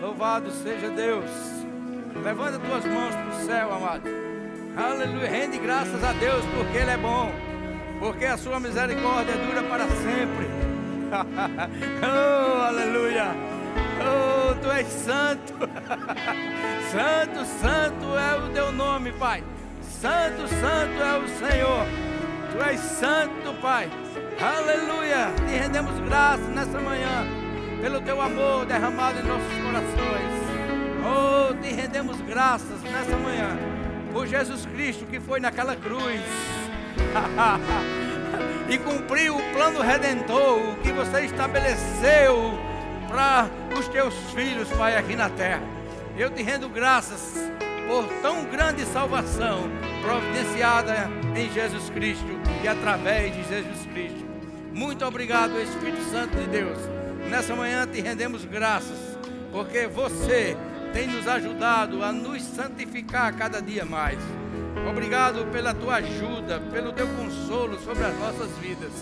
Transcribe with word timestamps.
Louvado 0.00 0.50
seja 0.52 0.90
Deus. 0.90 1.28
Levanta 2.22 2.58
tuas 2.60 2.84
mãos 2.84 3.14
para 3.14 3.28
o 3.28 3.46
céu, 3.46 3.74
amado. 3.74 4.08
Aleluia. 4.76 5.28
Rende 5.28 5.58
graças 5.58 6.02
a 6.04 6.12
Deus 6.12 6.44
porque 6.56 6.78
Ele 6.78 6.90
é 6.92 6.96
bom. 6.96 7.32
Porque 7.98 8.24
a 8.24 8.38
sua 8.38 8.60
misericórdia 8.60 9.34
dura 9.36 9.62
para 9.64 9.88
sempre. 9.88 10.46
oh, 12.00 12.62
aleluia. 12.62 13.34
Oh, 14.00 14.54
tu 14.62 14.70
és 14.70 14.86
santo. 14.86 15.54
santo, 16.92 17.44
santo 17.60 18.16
é 18.16 18.36
o 18.36 18.52
teu 18.52 18.70
nome, 18.70 19.10
Pai. 19.12 19.42
Santo, 19.82 20.46
santo 20.46 21.02
é 21.02 21.18
o 21.18 21.28
Senhor. 21.28 21.86
Tu 22.52 22.62
és 22.62 22.78
santo, 22.78 23.52
Pai. 23.60 23.90
Aleluia. 24.40 25.32
Te 25.48 25.58
rendemos 25.58 25.98
graças 26.08 26.48
nessa 26.50 26.80
manhã 26.80 27.47
pelo 27.80 28.00
teu 28.00 28.20
amor 28.20 28.66
derramado 28.66 29.20
em 29.20 29.22
nossos 29.22 29.52
corações. 29.64 30.48
Oh, 31.04 31.54
te 31.62 31.72
rendemos 31.72 32.20
graças 32.22 32.82
nessa 32.82 33.16
manhã 33.16 33.56
por 34.12 34.26
Jesus 34.26 34.66
Cristo 34.66 35.06
que 35.06 35.20
foi 35.20 35.40
naquela 35.40 35.76
cruz. 35.76 36.20
e 38.68 38.78
cumpriu 38.78 39.36
o 39.36 39.52
plano 39.52 39.80
redentor 39.80 40.60
que 40.82 40.92
você 40.92 41.22
estabeleceu 41.22 42.58
para 43.08 43.48
os 43.78 43.88
teus 43.88 44.14
filhos, 44.34 44.68
Pai, 44.76 44.96
aqui 44.96 45.16
na 45.16 45.30
terra. 45.30 45.62
Eu 46.16 46.30
te 46.30 46.42
rendo 46.42 46.68
graças 46.68 47.34
por 47.86 48.04
tão 48.20 48.44
grande 48.44 48.84
salvação 48.84 49.70
providenciada 50.02 51.08
em 51.34 51.50
Jesus 51.50 51.88
Cristo 51.90 52.38
e 52.62 52.68
através 52.68 53.34
de 53.34 53.42
Jesus 53.44 53.86
Cristo. 53.92 54.26
Muito 54.74 55.04
obrigado, 55.04 55.58
Espírito 55.58 56.02
Santo 56.10 56.36
de 56.36 56.46
Deus. 56.48 56.97
Nessa 57.30 57.54
manhã 57.54 57.86
te 57.86 58.00
rendemos 58.00 58.44
graças, 58.46 58.96
porque 59.52 59.86
você 59.86 60.56
tem 60.92 61.06
nos 61.06 61.28
ajudado 61.28 62.02
a 62.02 62.10
nos 62.10 62.42
santificar 62.42 63.36
cada 63.36 63.60
dia 63.60 63.84
mais. 63.84 64.18
Obrigado 64.88 65.44
pela 65.52 65.74
tua 65.74 65.96
ajuda, 65.96 66.58
pelo 66.72 66.92
teu 66.92 67.06
consolo 67.08 67.78
sobre 67.80 68.04
as 68.04 68.18
nossas 68.18 68.50
vidas. 68.58 68.92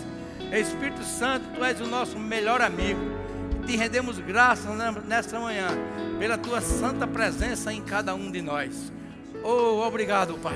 Espírito 0.51 1.03
Santo, 1.03 1.45
tu 1.55 1.63
és 1.63 1.79
o 1.79 1.87
nosso 1.87 2.19
melhor 2.19 2.61
amigo. 2.61 2.99
Te 3.65 3.77
rendemos 3.77 4.19
graças 4.19 4.65
nessa 5.05 5.39
manhã 5.39 5.67
pela 6.19 6.37
tua 6.37 6.59
santa 6.59 7.07
presença 7.07 7.71
em 7.71 7.81
cada 7.81 8.13
um 8.13 8.29
de 8.29 8.41
nós. 8.41 8.91
Oh, 9.43 9.81
obrigado, 9.85 10.37
Pai, 10.37 10.55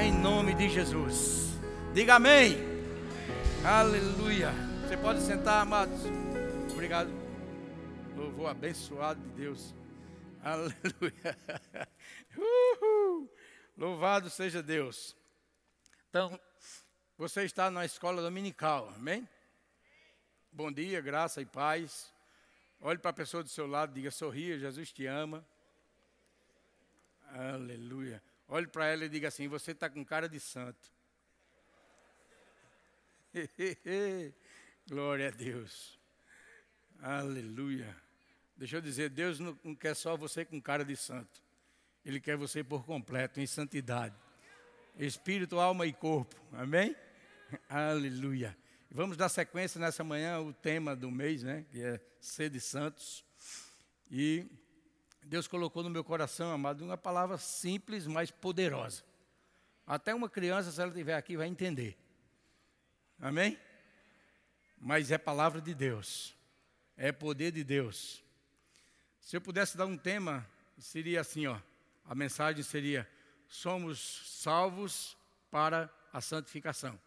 em 0.00 0.12
nome 0.12 0.54
de 0.54 0.68
Jesus. 0.68 1.52
Diga 1.92 2.14
amém. 2.14 2.58
Aleluia. 3.64 4.52
Você 4.86 4.96
pode 4.96 5.20
sentar, 5.20 5.62
amados. 5.62 6.00
Obrigado. 6.92 7.10
Louvor 8.14 8.50
abençoado 8.50 9.18
de 9.18 9.28
Deus. 9.30 9.74
Aleluia. 10.44 11.38
Uhul. 12.36 13.34
Louvado 13.78 14.28
seja 14.28 14.62
Deus. 14.62 15.16
Então, 16.10 16.38
você 17.16 17.44
está 17.44 17.70
na 17.70 17.86
escola 17.86 18.20
dominical, 18.20 18.90
amém? 18.94 19.26
Bom 20.52 20.70
dia, 20.70 21.00
graça 21.00 21.40
e 21.40 21.46
paz. 21.46 22.12
Olhe 22.78 22.98
para 22.98 23.10
a 23.10 23.14
pessoa 23.14 23.42
do 23.42 23.48
seu 23.48 23.66
lado, 23.66 23.94
diga: 23.94 24.10
sorria, 24.10 24.58
Jesus 24.58 24.92
te 24.92 25.06
ama. 25.06 25.42
Aleluia. 27.28 28.22
Olhe 28.46 28.66
para 28.66 28.84
ela 28.88 29.06
e 29.06 29.08
diga 29.08 29.28
assim: 29.28 29.48
você 29.48 29.70
está 29.70 29.88
com 29.88 30.04
cara 30.04 30.28
de 30.28 30.38
santo. 30.38 30.92
Glória 34.86 35.28
a 35.28 35.30
Deus. 35.30 36.01
Aleluia. 37.02 37.96
Deixa 38.56 38.76
eu 38.76 38.80
dizer, 38.80 39.10
Deus 39.10 39.40
não 39.40 39.74
quer 39.74 39.96
só 39.96 40.16
você 40.16 40.44
com 40.44 40.62
cara 40.62 40.84
de 40.84 40.94
santo. 40.94 41.42
Ele 42.04 42.20
quer 42.20 42.36
você 42.36 42.62
por 42.62 42.84
completo, 42.84 43.40
em 43.40 43.46
santidade. 43.46 44.14
Espírito, 44.96 45.58
alma 45.58 45.84
e 45.84 45.92
corpo. 45.92 46.36
Amém? 46.52 46.94
Aleluia. 47.68 48.56
Vamos 48.88 49.16
dar 49.16 49.28
sequência 49.28 49.80
nessa 49.80 50.04
manhã 50.04 50.38
o 50.38 50.52
tema 50.52 50.94
do 50.94 51.10
mês, 51.10 51.42
né? 51.42 51.66
Que 51.72 51.82
é 51.82 52.00
ser 52.20 52.50
de 52.50 52.60
santos. 52.60 53.24
E 54.08 54.46
Deus 55.24 55.48
colocou 55.48 55.82
no 55.82 55.90
meu 55.90 56.04
coração, 56.04 56.52
amado, 56.52 56.84
uma 56.84 56.96
palavra 56.96 57.36
simples, 57.36 58.06
mas 58.06 58.30
poderosa. 58.30 59.02
Até 59.84 60.14
uma 60.14 60.30
criança, 60.30 60.70
se 60.70 60.80
ela 60.80 60.92
estiver 60.92 61.16
aqui, 61.16 61.36
vai 61.36 61.48
entender. 61.48 61.98
Amém? 63.18 63.58
Mas 64.78 65.10
é 65.10 65.18
palavra 65.18 65.60
de 65.60 65.74
Deus. 65.74 66.40
É 66.96 67.10
poder 67.10 67.52
de 67.52 67.64
Deus. 67.64 68.22
Se 69.20 69.36
eu 69.36 69.40
pudesse 69.40 69.76
dar 69.76 69.86
um 69.86 69.96
tema, 69.96 70.46
seria 70.78 71.20
assim, 71.20 71.46
ó. 71.46 71.58
A 72.04 72.14
mensagem 72.14 72.62
seria: 72.62 73.08
somos 73.46 74.00
salvos 74.42 75.16
para 75.50 75.92
a 76.12 76.20
santificação. 76.20 76.98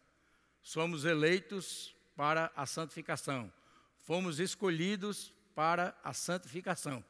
Somos 0.62 1.06
eleitos 1.06 1.96
para 2.16 2.52
a 2.56 2.66
santificação. 2.66 3.52
Fomos 4.00 4.40
escolhidos 4.40 5.34
para 5.54 5.96
a 6.04 6.14
santificação. 6.14 7.04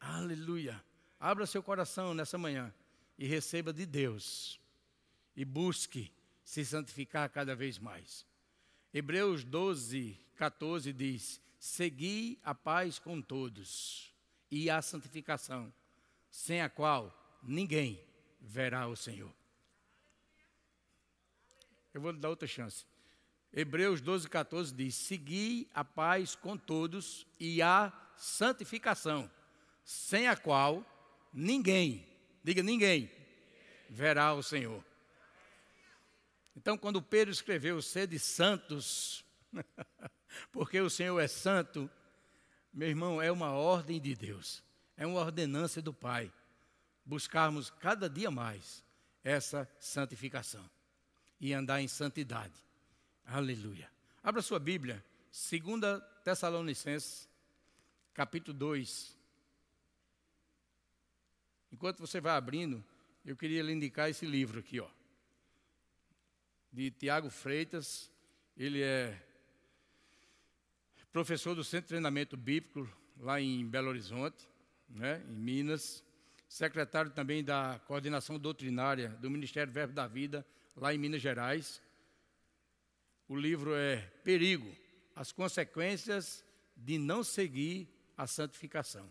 Aleluia. 0.00 0.82
Abra 1.20 1.46
seu 1.46 1.62
coração 1.62 2.14
nessa 2.14 2.38
manhã 2.38 2.72
e 3.18 3.26
receba 3.26 3.72
de 3.72 3.84
Deus. 3.84 4.60
E 5.36 5.44
busque 5.44 6.12
se 6.44 6.64
santificar 6.64 7.28
cada 7.30 7.54
vez 7.54 7.78
mais. 7.78 8.26
Hebreus 8.92 9.44
12, 9.44 10.18
14 10.36 10.92
diz: 10.92 11.40
Segui 11.58 12.38
a 12.44 12.54
paz 12.54 12.98
com 12.98 13.20
todos 13.20 14.14
e 14.50 14.70
a 14.70 14.80
santificação 14.80 15.72
sem 16.30 16.60
a 16.60 16.68
qual 16.68 17.12
ninguém 17.42 18.00
verá 18.40 18.86
o 18.86 18.96
Senhor. 18.96 19.32
Eu 21.92 22.00
vou 22.00 22.12
lhe 22.12 22.18
dar 22.18 22.28
outra 22.28 22.46
chance. 22.46 22.86
Hebreus 23.52 24.00
12, 24.00 24.28
14 24.28 24.74
diz: 24.74 24.94
Segui 24.94 25.68
a 25.74 25.84
paz 25.84 26.34
com 26.34 26.56
todos 26.56 27.26
e 27.40 27.60
a 27.62 27.92
santificação, 28.16 29.30
sem 29.84 30.28
a 30.28 30.36
qual 30.36 30.84
ninguém, 31.32 32.06
diga 32.44 32.62
ninguém, 32.62 33.10
verá 33.88 34.34
o 34.34 34.42
Senhor. 34.42 34.84
Então, 36.56 36.76
quando 36.76 37.00
Pedro 37.00 37.32
escreveu 37.32 37.80
sede 37.80 38.18
santos, 38.18 39.24
porque 40.52 40.80
o 40.80 40.90
Senhor 40.90 41.18
é 41.20 41.28
santo, 41.28 41.90
meu 42.72 42.88
irmão, 42.88 43.20
é 43.20 43.30
uma 43.30 43.52
ordem 43.52 44.00
de 44.00 44.14
Deus 44.14 44.62
é 44.98 45.06
uma 45.06 45.20
ordenança 45.20 45.80
do 45.80 45.94
Pai 45.94 46.30
buscarmos 47.06 47.70
cada 47.70 48.10
dia 48.10 48.30
mais 48.30 48.84
essa 49.22 49.66
santificação 49.78 50.68
e 51.40 51.54
andar 51.54 51.80
em 51.80 51.86
santidade. 51.86 52.54
Aleluia. 53.24 53.88
Abra 54.22 54.42
sua 54.42 54.58
Bíblia, 54.58 55.02
2 55.30 56.02
Tessalonicenses, 56.24 57.28
capítulo 58.12 58.58
2. 58.58 59.16
Enquanto 61.70 62.00
você 62.00 62.20
vai 62.20 62.32
abrindo, 62.32 62.84
eu 63.24 63.36
queria 63.36 63.62
lhe 63.62 63.72
indicar 63.72 64.10
esse 64.10 64.26
livro 64.26 64.58
aqui, 64.58 64.80
ó. 64.80 64.88
De 66.72 66.90
Tiago 66.90 67.30
Freitas, 67.30 68.10
ele 68.56 68.82
é 68.82 69.27
professor 71.12 71.54
do 71.54 71.64
Centro 71.64 71.86
de 71.86 71.88
Treinamento 71.88 72.36
Bíblico 72.36 72.88
lá 73.18 73.40
em 73.40 73.66
Belo 73.66 73.88
Horizonte 73.88 74.48
né, 74.88 75.22
em 75.28 75.34
Minas, 75.34 76.04
secretário 76.48 77.10
também 77.10 77.44
da 77.44 77.80
coordenação 77.86 78.38
doutrinária 78.38 79.10
do 79.20 79.30
Ministério 79.30 79.72
Verbo 79.72 79.92
da 79.92 80.06
Vida, 80.06 80.46
lá 80.76 80.94
em 80.94 80.98
Minas 80.98 81.20
Gerais. 81.20 81.82
O 83.28 83.36
livro 83.36 83.74
é 83.74 83.96
Perigo: 84.24 84.74
As 85.14 85.32
Consequências 85.32 86.44
de 86.76 86.98
Não 86.98 87.22
Seguir 87.22 87.88
a 88.16 88.26
Santificação. 88.26 89.08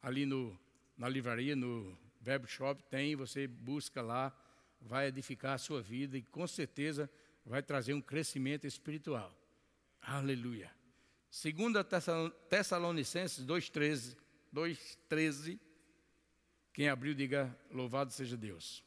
Ali 0.00 0.24
no, 0.24 0.58
na 0.96 1.08
livraria, 1.08 1.56
no 1.56 1.96
Verbo 2.20 2.46
Shop, 2.46 2.82
tem, 2.84 3.16
você 3.16 3.46
busca 3.46 4.00
lá, 4.00 4.34
vai 4.80 5.08
edificar 5.08 5.54
a 5.54 5.58
sua 5.58 5.82
vida 5.82 6.16
e 6.16 6.22
com 6.22 6.46
certeza 6.46 7.10
vai 7.44 7.62
trazer 7.62 7.94
um 7.94 8.00
crescimento 8.00 8.66
espiritual. 8.66 9.34
Aleluia. 10.00 10.75
Segunda 11.30 11.84
Tessalonicenses 11.84 13.44
2,13 13.44 14.16
2,13. 14.56 15.58
Quem 16.72 16.88
abriu, 16.88 17.14
diga: 17.14 17.54
Louvado 17.70 18.10
seja 18.12 18.36
Deus. 18.36 18.82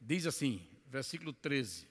Diz 0.00 0.26
assim, 0.26 0.66
versículo 0.86 1.32
13: 1.32 1.86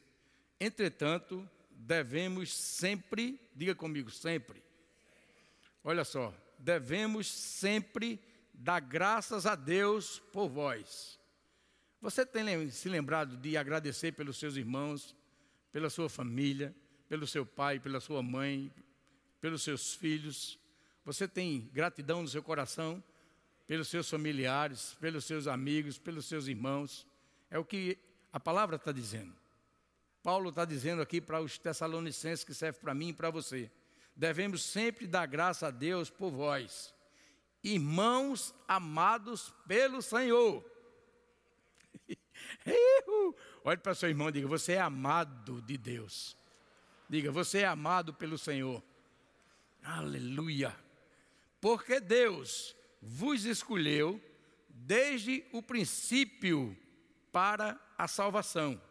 Entretanto, 0.59 1.47
devemos 1.69 2.51
sempre, 2.51 3.39
diga 3.55 3.75
comigo, 3.75 4.09
sempre. 4.09 4.63
Olha 5.83 6.03
só, 6.03 6.33
devemos 6.57 7.27
sempre 7.27 8.19
dar 8.53 8.79
graças 8.79 9.45
a 9.45 9.55
Deus 9.55 10.19
por 10.31 10.47
vós. 10.49 11.19
Você 11.99 12.25
tem 12.25 12.69
se 12.69 12.89
lembrado 12.89 13.37
de 13.37 13.55
agradecer 13.55 14.11
pelos 14.13 14.37
seus 14.37 14.55
irmãos, 14.55 15.15
pela 15.71 15.89
sua 15.89 16.09
família, 16.09 16.75
pelo 17.07 17.27
seu 17.27 17.45
pai, 17.45 17.79
pela 17.79 17.99
sua 17.99 18.23
mãe, 18.23 18.71
pelos 19.41 19.63
seus 19.63 19.93
filhos? 19.93 20.57
Você 21.03 21.27
tem 21.27 21.69
gratidão 21.73 22.21
no 22.21 22.27
seu 22.27 22.41
coração 22.41 23.03
pelos 23.71 23.87
seus 23.87 24.09
familiares, 24.09 24.97
pelos 24.99 25.23
seus 25.23 25.47
amigos, 25.47 25.97
pelos 25.97 26.25
seus 26.25 26.47
irmãos. 26.47 27.07
É 27.49 27.57
o 27.57 27.63
que 27.63 27.97
a 28.33 28.37
palavra 28.37 28.75
está 28.75 28.91
dizendo. 28.91 29.33
Paulo 30.21 30.49
está 30.49 30.65
dizendo 30.65 31.01
aqui 31.01 31.21
para 31.21 31.39
os 31.39 31.57
Tessalonicenses, 31.57 32.43
que 32.43 32.53
serve 32.53 32.79
para 32.79 32.93
mim 32.93 33.07
e 33.07 33.13
para 33.13 33.29
você. 33.29 33.71
Devemos 34.13 34.61
sempre 34.61 35.07
dar 35.07 35.25
graça 35.25 35.67
a 35.67 35.71
Deus 35.71 36.09
por 36.09 36.31
vós, 36.31 36.93
irmãos 37.63 38.53
amados 38.67 39.53
pelo 39.65 40.01
Senhor. 40.01 40.69
Olhe 43.63 43.77
para 43.77 43.95
seu 43.95 44.09
irmão 44.09 44.27
e 44.27 44.33
diga: 44.33 44.49
Você 44.49 44.73
é 44.73 44.81
amado 44.81 45.61
de 45.61 45.77
Deus. 45.77 46.35
Diga: 47.09 47.31
Você 47.31 47.59
é 47.59 47.67
amado 47.67 48.13
pelo 48.13 48.37
Senhor. 48.37 48.83
Aleluia. 49.81 50.75
Porque 51.59 51.99
Deus 51.99 52.75
vos 53.01 53.45
escolheu 53.45 54.21
desde 54.69 55.45
o 55.51 55.61
princípio 55.61 56.77
para 57.31 57.79
a 57.97 58.07
salvação, 58.07 58.81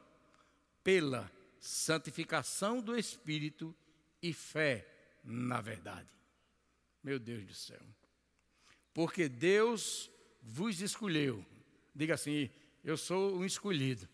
pela 0.83 1.31
santificação 1.61 2.81
do 2.81 2.97
Espírito 2.97 3.75
e 4.23 4.33
fé 4.33 4.87
na 5.23 5.61
verdade. 5.61 6.09
Meu 7.03 7.19
Deus 7.19 7.45
do 7.45 7.55
céu. 7.55 7.81
Porque 8.93 9.29
Deus 9.29 10.11
vos 10.43 10.81
escolheu. 10.81 11.45
Diga 11.95 12.15
assim: 12.15 12.51
Eu 12.83 12.97
sou 12.97 13.37
um 13.37 13.45
escolhido. 13.45 14.09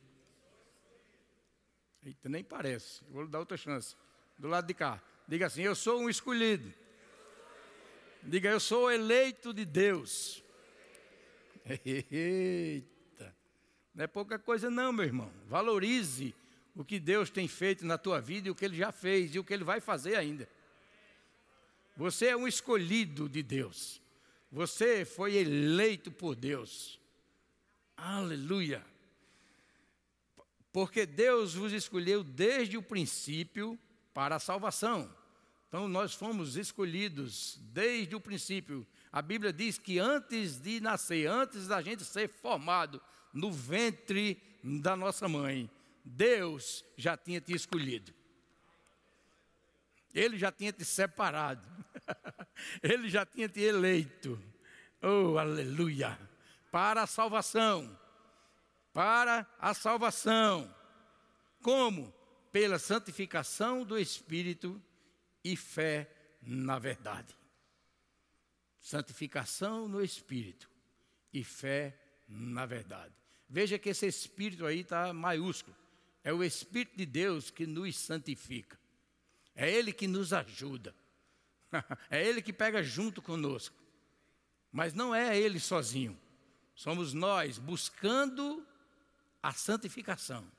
Eita, 2.04 2.28
nem 2.28 2.44
parece. 2.44 3.02
Vou 3.08 3.26
dar 3.26 3.40
outra 3.40 3.56
chance. 3.56 3.96
Do 4.38 4.48
lado 4.48 4.66
de 4.66 4.74
cá. 4.74 5.02
Diga 5.26 5.46
assim: 5.46 5.62
Eu 5.62 5.74
sou 5.74 6.00
um 6.00 6.08
escolhido. 6.08 6.72
Diga, 8.22 8.50
eu 8.50 8.60
sou 8.60 8.90
eleito 8.90 9.52
de 9.52 9.64
Deus. 9.64 10.42
Eita. 11.84 13.34
Não 13.94 14.04
é 14.04 14.06
pouca 14.06 14.38
coisa, 14.38 14.68
não, 14.68 14.92
meu 14.92 15.04
irmão. 15.04 15.32
Valorize 15.46 16.34
o 16.74 16.84
que 16.84 16.98
Deus 16.98 17.30
tem 17.30 17.48
feito 17.48 17.86
na 17.86 17.96
tua 17.96 18.20
vida 18.20 18.48
e 18.48 18.50
o 18.50 18.54
que 18.54 18.64
Ele 18.64 18.76
já 18.76 18.92
fez 18.92 19.34
e 19.34 19.38
o 19.38 19.44
que 19.44 19.54
Ele 19.54 19.64
vai 19.64 19.80
fazer 19.80 20.16
ainda. 20.16 20.48
Você 21.96 22.26
é 22.26 22.36
um 22.36 22.46
escolhido 22.46 23.28
de 23.28 23.42
Deus. 23.42 24.02
Você 24.52 25.04
foi 25.04 25.36
eleito 25.36 26.10
por 26.12 26.34
Deus. 26.34 27.00
Aleluia. 27.96 28.84
Porque 30.72 31.06
Deus 31.06 31.54
vos 31.54 31.72
escolheu 31.72 32.22
desde 32.22 32.76
o 32.76 32.82
princípio 32.82 33.78
para 34.16 34.36
a 34.36 34.40
salvação. 34.40 35.14
Então 35.68 35.86
nós 35.86 36.14
fomos 36.14 36.56
escolhidos 36.56 37.60
desde 37.64 38.16
o 38.16 38.20
princípio. 38.20 38.86
A 39.12 39.20
Bíblia 39.20 39.52
diz 39.52 39.76
que 39.76 39.98
antes 39.98 40.58
de 40.58 40.80
nascer, 40.80 41.28
antes 41.28 41.68
da 41.68 41.82
gente 41.82 42.02
ser 42.02 42.26
formado 42.26 42.98
no 43.30 43.52
ventre 43.52 44.42
da 44.64 44.96
nossa 44.96 45.28
mãe, 45.28 45.70
Deus 46.02 46.82
já 46.96 47.14
tinha 47.14 47.42
te 47.42 47.52
escolhido. 47.52 48.10
Ele 50.14 50.38
já 50.38 50.50
tinha 50.50 50.72
te 50.72 50.82
separado. 50.82 51.68
Ele 52.82 53.10
já 53.10 53.26
tinha 53.26 53.50
te 53.50 53.60
eleito. 53.60 54.42
Oh, 55.02 55.36
aleluia! 55.36 56.18
Para 56.72 57.02
a 57.02 57.06
salvação. 57.06 57.94
Para 58.94 59.46
a 59.60 59.74
salvação. 59.74 60.74
Como? 61.60 62.16
Pela 62.56 62.78
santificação 62.78 63.84
do 63.84 63.98
Espírito 63.98 64.82
e 65.44 65.54
fé 65.54 66.10
na 66.40 66.78
verdade. 66.78 67.36
Santificação 68.80 69.86
no 69.86 70.02
Espírito 70.02 70.66
e 71.34 71.44
fé 71.44 71.94
na 72.26 72.64
verdade. 72.64 73.12
Veja 73.46 73.78
que 73.78 73.90
esse 73.90 74.06
Espírito 74.06 74.64
aí 74.64 74.80
está 74.80 75.12
maiúsculo. 75.12 75.76
É 76.24 76.32
o 76.32 76.42
Espírito 76.42 76.96
de 76.96 77.04
Deus 77.04 77.50
que 77.50 77.66
nos 77.66 77.94
santifica. 77.98 78.80
É 79.54 79.70
Ele 79.70 79.92
que 79.92 80.08
nos 80.08 80.32
ajuda. 80.32 80.94
é 82.08 82.26
Ele 82.26 82.40
que 82.40 82.54
pega 82.54 82.82
junto 82.82 83.20
conosco. 83.20 83.76
Mas 84.72 84.94
não 84.94 85.14
é 85.14 85.38
Ele 85.38 85.60
sozinho. 85.60 86.18
Somos 86.74 87.12
nós 87.12 87.58
buscando 87.58 88.66
a 89.42 89.52
santificação. 89.52 90.55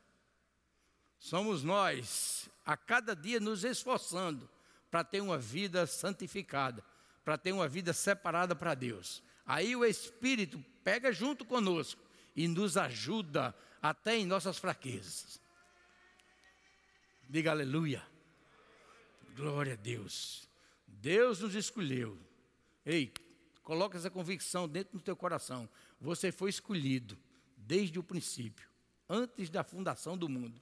Somos 1.19 1.63
nós, 1.63 2.49
a 2.65 2.77
cada 2.77 3.15
dia, 3.15 3.39
nos 3.39 3.63
esforçando 3.63 4.49
para 4.89 5.03
ter 5.03 5.21
uma 5.21 5.37
vida 5.37 5.85
santificada, 5.85 6.83
para 7.23 7.37
ter 7.37 7.51
uma 7.51 7.67
vida 7.67 7.93
separada 7.93 8.55
para 8.55 8.75
Deus. 8.75 9.21
Aí 9.45 9.75
o 9.75 9.85
Espírito 9.85 10.63
pega 10.83 11.11
junto 11.11 11.45
conosco 11.45 12.01
e 12.35 12.47
nos 12.47 12.77
ajuda 12.77 13.55
até 13.81 14.17
em 14.17 14.25
nossas 14.25 14.57
fraquezas. 14.57 15.39
Diga 17.29 17.51
aleluia. 17.51 18.05
Glória 19.35 19.73
a 19.73 19.75
Deus. 19.75 20.47
Deus 20.87 21.39
nos 21.39 21.55
escolheu. 21.55 22.17
Ei, 22.85 23.13
coloca 23.63 23.97
essa 23.97 24.09
convicção 24.09 24.67
dentro 24.67 24.97
do 24.97 25.03
teu 25.03 25.15
coração. 25.15 25.69
Você 25.99 26.31
foi 26.31 26.49
escolhido 26.49 27.17
desde 27.57 27.99
o 27.99 28.03
princípio, 28.03 28.67
antes 29.09 29.49
da 29.49 29.63
fundação 29.63 30.17
do 30.17 30.29
mundo. 30.29 30.61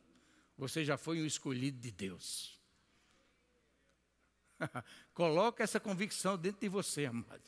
Você 0.57 0.85
já 0.85 0.97
foi 0.97 1.21
um 1.21 1.25
escolhido 1.25 1.79
de 1.79 1.91
Deus. 1.91 2.59
Coloca 5.13 5.63
essa 5.63 5.79
convicção 5.79 6.37
dentro 6.37 6.61
de 6.61 6.69
você, 6.69 7.05
amado. 7.05 7.43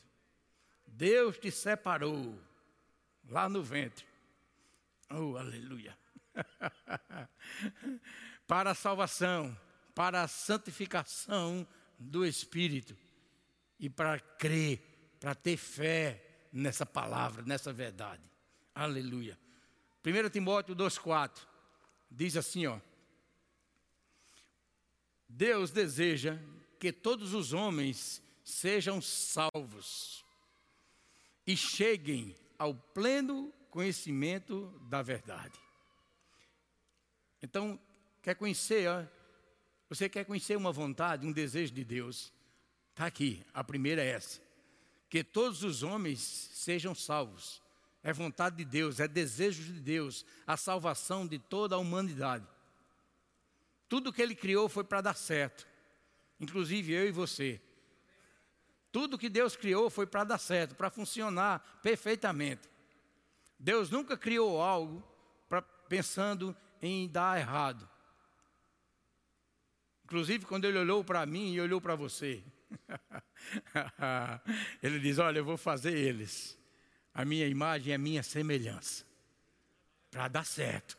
Deus 0.86 1.38
te 1.38 1.50
separou 1.50 2.38
lá 3.28 3.48
no 3.48 3.62
ventre. 3.62 4.06
Oh, 5.10 5.36
aleluia. 5.36 5.96
Para 8.46 8.70
a 8.70 8.74
salvação 8.74 9.56
para 9.98 10.22
a 10.22 10.28
santificação 10.28 11.66
do 11.98 12.24
Espírito 12.24 12.96
e 13.80 13.90
para 13.90 14.20
crer, 14.20 14.78
para 15.18 15.34
ter 15.34 15.56
fé 15.56 16.46
nessa 16.52 16.86
palavra, 16.86 17.42
nessa 17.42 17.72
verdade. 17.72 18.22
Aleluia. 18.72 19.36
1 20.06 20.30
Timóteo 20.30 20.76
2,4 20.76 21.40
diz 22.08 22.36
assim: 22.36 22.68
ó. 22.68 22.78
Deus 25.28 25.70
deseja 25.70 26.38
que 26.78 26.92
todos 26.92 27.34
os 27.34 27.52
homens 27.52 28.22
sejam 28.42 29.00
salvos 29.02 30.24
e 31.46 31.56
cheguem 31.56 32.34
ao 32.58 32.74
pleno 32.74 33.52
conhecimento 33.70 34.72
da 34.88 35.02
verdade. 35.02 35.58
Então, 37.42 37.78
quer 38.22 38.34
conhecer 38.34 38.88
ó, 38.88 39.04
você 39.88 40.08
quer 40.08 40.24
conhecer 40.24 40.56
uma 40.56 40.72
vontade, 40.72 41.26
um 41.26 41.32
desejo 41.32 41.72
de 41.72 41.84
Deus? 41.84 42.32
Está 42.90 43.06
aqui, 43.06 43.44
a 43.54 43.62
primeira 43.62 44.02
é 44.02 44.08
essa: 44.08 44.40
que 45.08 45.22
todos 45.22 45.62
os 45.62 45.82
homens 45.82 46.20
sejam 46.20 46.94
salvos. 46.94 47.62
É 48.02 48.12
vontade 48.12 48.56
de 48.56 48.64
Deus, 48.64 49.00
é 49.00 49.08
desejo 49.08 49.62
de 49.62 49.80
Deus, 49.80 50.24
a 50.46 50.56
salvação 50.56 51.26
de 51.26 51.38
toda 51.38 51.74
a 51.74 51.78
humanidade. 51.78 52.46
Tudo 53.88 54.12
que 54.12 54.20
Ele 54.20 54.34
criou 54.34 54.68
foi 54.68 54.84
para 54.84 55.00
dar 55.00 55.14
certo, 55.14 55.66
inclusive 56.38 56.92
eu 56.92 57.08
e 57.08 57.10
você. 57.10 57.60
Tudo 58.90 59.18
que 59.18 59.28
Deus 59.28 59.56
criou 59.56 59.90
foi 59.90 60.06
para 60.06 60.24
dar 60.24 60.38
certo, 60.38 60.74
para 60.74 60.90
funcionar 60.90 61.60
perfeitamente. 61.82 62.68
Deus 63.58 63.90
nunca 63.90 64.16
criou 64.16 64.60
algo 64.60 65.02
pra, 65.48 65.60
pensando 65.60 66.56
em 66.80 67.08
dar 67.08 67.38
errado. 67.38 67.88
Inclusive, 70.04 70.46
quando 70.46 70.64
ele 70.64 70.78
olhou 70.78 71.04
para 71.04 71.24
mim 71.26 71.52
e 71.52 71.60
olhou 71.60 71.80
para 71.80 71.94
você, 71.94 72.42
ele 74.82 74.98
diz: 75.00 75.18
Olha, 75.18 75.38
eu 75.38 75.44
vou 75.44 75.58
fazer 75.58 75.96
eles, 75.96 76.58
a 77.12 77.24
minha 77.24 77.46
imagem 77.46 77.90
e 77.90 77.94
a 77.94 77.98
minha 77.98 78.22
semelhança, 78.22 79.04
para 80.10 80.28
dar 80.28 80.46
certo, 80.46 80.96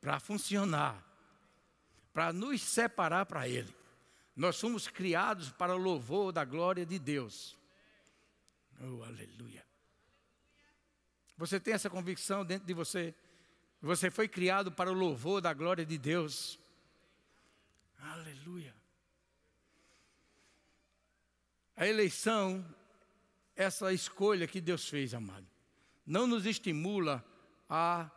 para 0.00 0.18
funcionar, 0.18 1.04
para 2.12 2.32
nos 2.32 2.60
separar 2.62 3.26
para 3.26 3.48
Ele. 3.48 3.74
Nós 4.34 4.56
somos 4.56 4.88
criados 4.88 5.50
para 5.50 5.74
o 5.74 5.78
louvor 5.78 6.32
da 6.32 6.44
glória 6.44 6.86
de 6.86 6.98
Deus. 6.98 7.56
Oh, 8.80 9.02
aleluia. 9.02 9.64
Você 11.36 11.58
tem 11.60 11.74
essa 11.74 11.90
convicção 11.90 12.44
dentro 12.44 12.66
de 12.66 12.74
você? 12.74 13.14
Você 13.82 14.10
foi 14.10 14.28
criado 14.28 14.70
para 14.70 14.90
o 14.90 14.94
louvor 14.94 15.40
da 15.40 15.52
glória 15.54 15.86
de 15.86 15.96
Deus. 15.96 16.58
Aleluia. 17.98 18.74
A 21.76 21.86
eleição, 21.86 22.62
essa 23.56 23.90
escolha 23.90 24.46
que 24.46 24.60
Deus 24.60 24.86
fez, 24.86 25.14
amado, 25.14 25.46
não 26.06 26.26
nos 26.26 26.44
estimula 26.44 27.24
a 27.68 28.10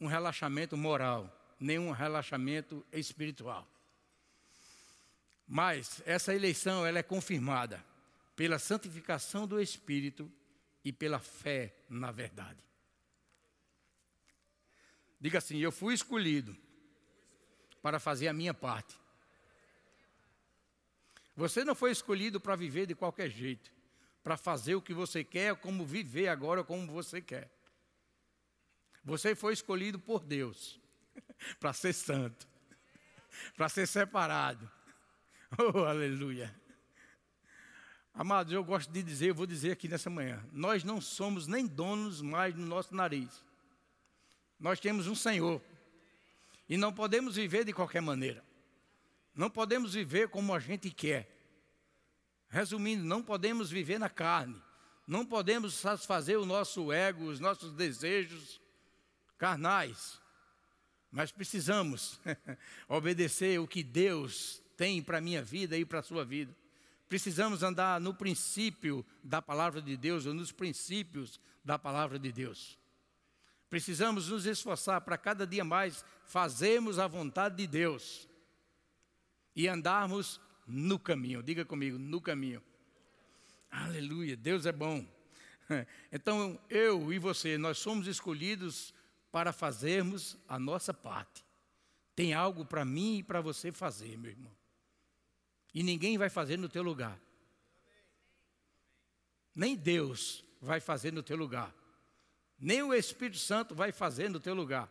um 0.00 0.06
relaxamento 0.06 0.76
moral, 0.78 1.30
nem 1.58 1.78
um 1.78 1.90
relaxamento 1.90 2.84
espiritual. 2.92 3.66
Mas 5.46 6.02
essa 6.04 6.34
eleição 6.34 6.84
ela 6.84 6.98
é 6.98 7.02
confirmada 7.02 7.84
pela 8.34 8.58
santificação 8.58 9.46
do 9.46 9.60
Espírito 9.60 10.30
e 10.84 10.92
pela 10.92 11.18
fé 11.18 11.74
na 11.88 12.10
verdade. 12.10 12.62
Diga 15.20 15.38
assim: 15.38 15.58
Eu 15.58 15.72
fui 15.72 15.94
escolhido 15.94 16.56
para 17.80 17.98
fazer 17.98 18.28
a 18.28 18.32
minha 18.32 18.52
parte. 18.52 18.98
Você 21.36 21.64
não 21.64 21.74
foi 21.74 21.90
escolhido 21.90 22.40
para 22.40 22.56
viver 22.56 22.86
de 22.86 22.94
qualquer 22.94 23.30
jeito, 23.30 23.70
para 24.24 24.36
fazer 24.36 24.74
o 24.74 24.82
que 24.82 24.94
você 24.94 25.22
quer, 25.22 25.54
como 25.56 25.84
viver 25.84 26.28
agora 26.28 26.64
como 26.64 26.90
você 26.90 27.20
quer. 27.20 27.50
Você 29.04 29.34
foi 29.34 29.52
escolhido 29.52 30.00
por 30.00 30.24
Deus 30.24 30.80
para 31.60 31.72
ser 31.72 31.92
santo, 31.92 32.46
para 33.56 33.68
ser 33.68 33.86
separado. 33.86 34.70
Oh, 35.58 35.84
aleluia. 35.84 36.52
Amados, 38.12 38.52
eu 38.52 38.64
gosto 38.64 38.90
de 38.90 39.00
dizer, 39.02 39.28
eu 39.28 39.34
vou 39.34 39.46
dizer 39.46 39.70
aqui 39.70 39.86
nessa 39.86 40.10
manhã: 40.10 40.44
nós 40.52 40.82
não 40.82 41.00
somos 41.00 41.46
nem 41.46 41.66
donos 41.66 42.20
mais 42.20 42.54
no 42.54 42.66
nosso 42.66 42.94
nariz. 42.94 43.44
Nós 44.58 44.80
temos 44.80 45.06
um 45.06 45.14
Senhor. 45.14 45.62
E 46.68 46.76
não 46.76 46.92
podemos 46.92 47.36
viver 47.36 47.64
de 47.64 47.72
qualquer 47.72 48.02
maneira. 48.02 48.42
Não 49.34 49.48
podemos 49.48 49.94
viver 49.94 50.28
como 50.28 50.54
a 50.54 50.58
gente 50.58 50.90
quer. 50.90 51.30
Resumindo, 52.48 53.04
não 53.04 53.22
podemos 53.22 53.70
viver 53.70 53.98
na 53.98 54.08
carne. 54.08 54.60
Não 55.06 55.24
podemos 55.24 55.74
satisfazer 55.74 56.38
o 56.38 56.46
nosso 56.46 56.90
ego, 56.90 57.26
os 57.26 57.38
nossos 57.38 57.72
desejos 57.72 58.60
carnais. 59.38 60.20
Mas 61.16 61.32
precisamos 61.32 62.20
obedecer 62.86 63.58
o 63.58 63.66
que 63.66 63.82
Deus 63.82 64.62
tem 64.76 65.02
para 65.02 65.16
a 65.16 65.20
minha 65.22 65.42
vida 65.42 65.74
e 65.74 65.82
para 65.82 66.00
a 66.00 66.02
sua 66.02 66.26
vida. 66.26 66.54
Precisamos 67.08 67.62
andar 67.62 67.98
no 67.98 68.12
princípio 68.12 69.02
da 69.24 69.40
palavra 69.40 69.80
de 69.80 69.96
Deus, 69.96 70.26
ou 70.26 70.34
nos 70.34 70.52
princípios 70.52 71.40
da 71.64 71.78
palavra 71.78 72.18
de 72.18 72.30
Deus. 72.30 72.78
Precisamos 73.70 74.28
nos 74.28 74.44
esforçar 74.44 75.00
para 75.00 75.16
cada 75.16 75.46
dia 75.46 75.64
mais 75.64 76.04
fazermos 76.26 76.98
a 76.98 77.06
vontade 77.06 77.56
de 77.56 77.66
Deus 77.66 78.28
e 79.54 79.66
andarmos 79.66 80.38
no 80.66 80.98
caminho. 80.98 81.42
Diga 81.42 81.64
comigo, 81.64 81.98
no 81.98 82.20
caminho. 82.20 82.62
Aleluia, 83.70 84.36
Deus 84.36 84.66
é 84.66 84.72
bom. 84.72 85.02
Então, 86.12 86.60
eu 86.70 87.10
e 87.12 87.18
você, 87.18 87.58
nós 87.58 87.78
somos 87.78 88.06
escolhidos 88.06 88.94
para 89.30 89.52
fazermos 89.52 90.36
a 90.48 90.58
nossa 90.58 90.94
parte. 90.94 91.44
Tem 92.14 92.32
algo 92.32 92.64
para 92.64 92.84
mim 92.84 93.18
e 93.18 93.22
para 93.22 93.40
você 93.40 93.70
fazer, 93.70 94.16
meu 94.16 94.30
irmão. 94.30 94.52
E 95.74 95.82
ninguém 95.82 96.16
vai 96.16 96.30
fazer 96.30 96.56
no 96.56 96.68
teu 96.68 96.82
lugar. 96.82 97.20
Nem 99.54 99.76
Deus 99.76 100.44
vai 100.60 100.80
fazer 100.80 101.12
no 101.12 101.22
teu 101.22 101.36
lugar. 101.36 101.74
Nem 102.58 102.82
o 102.82 102.94
Espírito 102.94 103.38
Santo 103.38 103.74
vai 103.74 103.92
fazer 103.92 104.30
no 104.30 104.40
teu 104.40 104.54
lugar. 104.54 104.90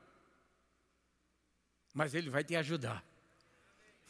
Mas 1.93 2.13
ele 2.13 2.29
vai 2.29 2.43
te 2.43 2.55
ajudar. 2.55 3.03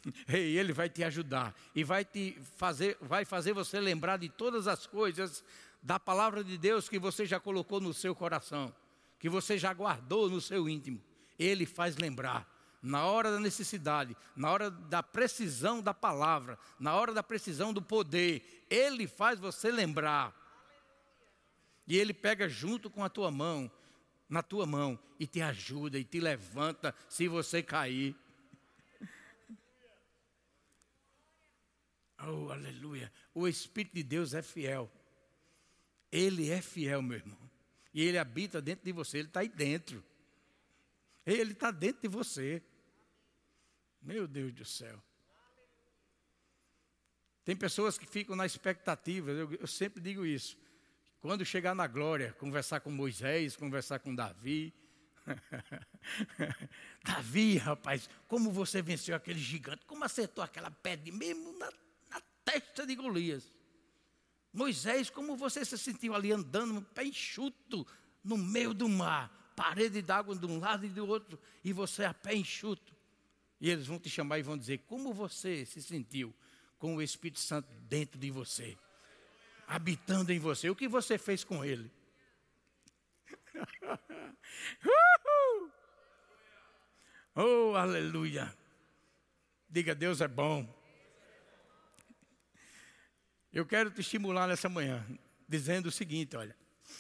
Ei, 0.28 0.58
ele 0.58 0.74
vai 0.74 0.90
te 0.90 1.04
ajudar 1.04 1.56
e 1.74 1.84
vai 1.84 2.04
te 2.04 2.38
fazer, 2.58 2.98
vai 3.02 3.26
fazer 3.26 3.54
você 3.54 3.80
lembrar 3.80 4.18
de 4.18 4.30
todas 4.30 4.68
as 4.68 4.86
coisas 4.86 5.44
da 5.82 6.00
palavra 6.00 6.44
de 6.44 6.58
Deus 6.58 6.90
que 6.90 7.00
você 7.00 7.26
já 7.26 7.40
colocou 7.40 7.80
no 7.80 7.94
seu 7.94 8.16
coração, 8.16 8.74
que 9.20 9.30
você 9.30 9.58
já 9.58 9.74
guardou 9.74 10.30
no 10.30 10.42
seu 10.42 10.70
íntimo. 10.70 11.02
Ele 11.38 11.66
faz 11.66 11.98
lembrar 11.98 12.56
na 12.86 13.04
hora 13.04 13.32
da 13.32 13.40
necessidade, 13.40 14.16
na 14.36 14.52
hora 14.52 14.70
da 14.70 15.02
precisão 15.02 15.82
da 15.82 15.92
palavra, 15.92 16.58
na 16.80 16.94
hora 16.94 17.12
da 17.12 17.24
precisão 17.24 17.74
do 17.74 17.82
poder, 17.82 18.66
Ele 18.70 19.08
faz 19.08 19.40
você 19.40 19.72
lembrar. 19.72 20.34
E 21.88 21.98
Ele 21.98 22.14
pega 22.14 22.48
junto 22.48 22.88
com 22.88 23.04
a 23.04 23.10
tua 23.10 23.32
mão, 23.32 23.72
na 24.30 24.44
tua 24.44 24.68
mão, 24.68 25.00
e 25.20 25.26
te 25.26 25.42
ajuda 25.42 25.98
e 25.98 26.04
te 26.04 26.20
levanta 26.20 26.94
se 27.10 27.28
você 27.28 27.64
cair. 27.64 28.16
Oh, 32.28 32.50
aleluia. 32.50 33.12
O 33.36 33.48
Espírito 33.48 33.94
de 33.96 34.02
Deus 34.02 34.34
é 34.34 34.42
fiel. 34.42 34.90
Ele 36.12 36.50
é 36.50 36.60
fiel, 36.60 37.02
meu 37.02 37.18
irmão. 37.18 37.38
E 37.96 38.04
ele 38.04 38.18
habita 38.18 38.62
dentro 38.62 38.84
de 38.84 38.92
você, 38.92 39.20
ele 39.20 39.30
está 39.30 39.40
aí 39.40 39.48
dentro. 39.48 40.04
Ele 41.26 41.54
está 41.54 41.72
dentro 41.72 42.02
de 42.02 42.10
você. 42.10 42.62
Meu 44.02 44.28
Deus 44.28 44.52
do 44.52 44.66
céu. 44.66 45.02
Tem 47.46 47.56
pessoas 47.56 47.98
que 47.98 48.06
ficam 48.06 48.36
na 48.36 48.46
expectativa, 48.46 49.32
eu, 49.32 49.54
eu 49.54 49.66
sempre 49.66 50.02
digo 50.02 50.26
isso. 50.26 50.58
Quando 51.22 51.46
chegar 51.46 51.74
na 51.74 51.88
glória, 51.88 52.34
conversar 52.34 52.82
com 52.82 52.92
Moisés, 52.92 53.56
conversar 53.56 54.00
com 54.00 54.14
Davi. 54.14 54.74
Davi, 57.02 57.56
rapaz, 57.56 58.10
como 58.28 58.52
você 58.52 58.82
venceu 58.82 59.16
aquele 59.16 59.40
gigante? 59.40 59.86
Como 59.86 60.04
acertou 60.04 60.44
aquela 60.44 60.70
pedra 60.70 61.14
mesmo 61.14 61.58
na, 61.58 61.72
na 62.10 62.22
testa 62.44 62.86
de 62.86 62.94
Golias? 62.94 63.55
Moisés, 64.56 65.10
como 65.10 65.36
você 65.36 65.66
se 65.66 65.78
sentiu 65.78 66.16
ali 66.16 66.32
andando, 66.32 66.82
pé 66.82 67.04
enxuto, 67.04 67.86
no 68.24 68.38
meio 68.38 68.74
do 68.74 68.88
mar, 68.88 69.52
parede 69.54 70.02
d'água 70.02 70.34
de 70.34 70.46
um 70.46 70.60
lado 70.60 70.86
e 70.86 70.90
do 70.90 71.06
outro, 71.06 71.38
e 71.62 71.74
você 71.74 72.06
a 72.06 72.14
pé 72.14 72.34
enxuto. 72.34 72.96
E 73.60 73.70
eles 73.70 73.86
vão 73.86 74.00
te 74.00 74.10
chamar 74.10 74.40
e 74.40 74.44
vão 74.44 74.58
dizer: 74.58 74.78
Como 74.88 75.14
você 75.14 75.66
se 75.66 75.84
sentiu 75.84 76.34
com 76.80 76.96
o 76.96 77.02
Espírito 77.02 77.42
Santo 77.42 77.68
dentro 77.82 78.18
de 78.18 78.32
você, 78.32 78.78
habitando 79.68 80.32
em 80.32 80.40
você? 80.40 80.70
O 80.70 80.76
que 80.76 80.88
você 80.88 81.18
fez 81.18 81.44
com 81.44 81.66
ele? 81.66 81.92
oh, 87.36 87.74
aleluia! 87.76 88.58
Diga: 89.70 89.94
Deus 89.94 90.22
é 90.22 90.30
bom. 90.30 90.85
Eu 93.56 93.66
quero 93.66 93.90
te 93.90 94.02
estimular 94.02 94.50
nessa 94.50 94.68
manhã, 94.68 95.08
dizendo 95.48 95.86
o 95.86 95.92
seguinte: 95.92 96.36
olha, 96.36 96.54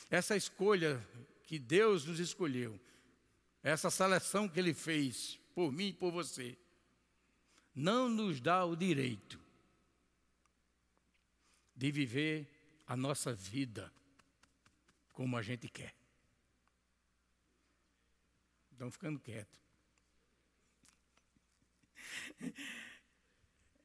essa 0.10 0.38
escolha 0.38 1.06
que 1.44 1.60
Deus 1.60 2.06
nos 2.06 2.18
escolheu, 2.18 2.80
essa 3.62 3.90
seleção 3.92 4.48
que 4.48 4.58
Ele 4.58 4.74
fez, 4.74 5.38
por 5.54 5.70
mim 5.70 5.88
e 5.88 5.94
por 5.94 6.14
você, 6.14 6.58
não 7.76 8.08
nos 8.08 8.40
dá 8.40 8.64
o 8.64 8.74
direito 8.74 9.38
de 11.76 11.92
viver 11.92 12.48
a 12.88 12.96
nossa 12.96 13.34
vida 13.34 13.92
como 15.12 15.36
a 15.36 15.42
gente 15.42 15.68
quer. 15.68 15.94
Estão 18.72 18.90
ficando 18.90 19.20
quietos. 19.20 19.60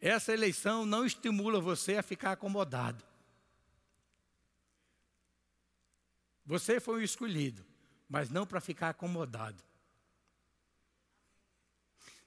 Essa 0.00 0.32
eleição 0.32 0.86
não 0.86 1.04
estimula 1.04 1.60
você 1.60 1.96
a 1.96 2.02
ficar 2.02 2.32
acomodado. 2.32 3.04
Você 6.46 6.80
foi 6.80 7.00
o 7.00 7.04
escolhido, 7.04 7.64
mas 8.08 8.30
não 8.30 8.46
para 8.46 8.60
ficar 8.60 8.88
acomodado 8.88 9.62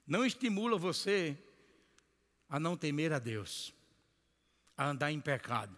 não 0.05 0.25
estimula 0.25 0.77
você 0.77 1.37
a 2.49 2.59
não 2.59 2.77
temer 2.77 3.11
a 3.13 3.19
Deus, 3.19 3.73
a 4.77 4.87
andar 4.87 5.11
em 5.11 5.19
pecado. 5.19 5.77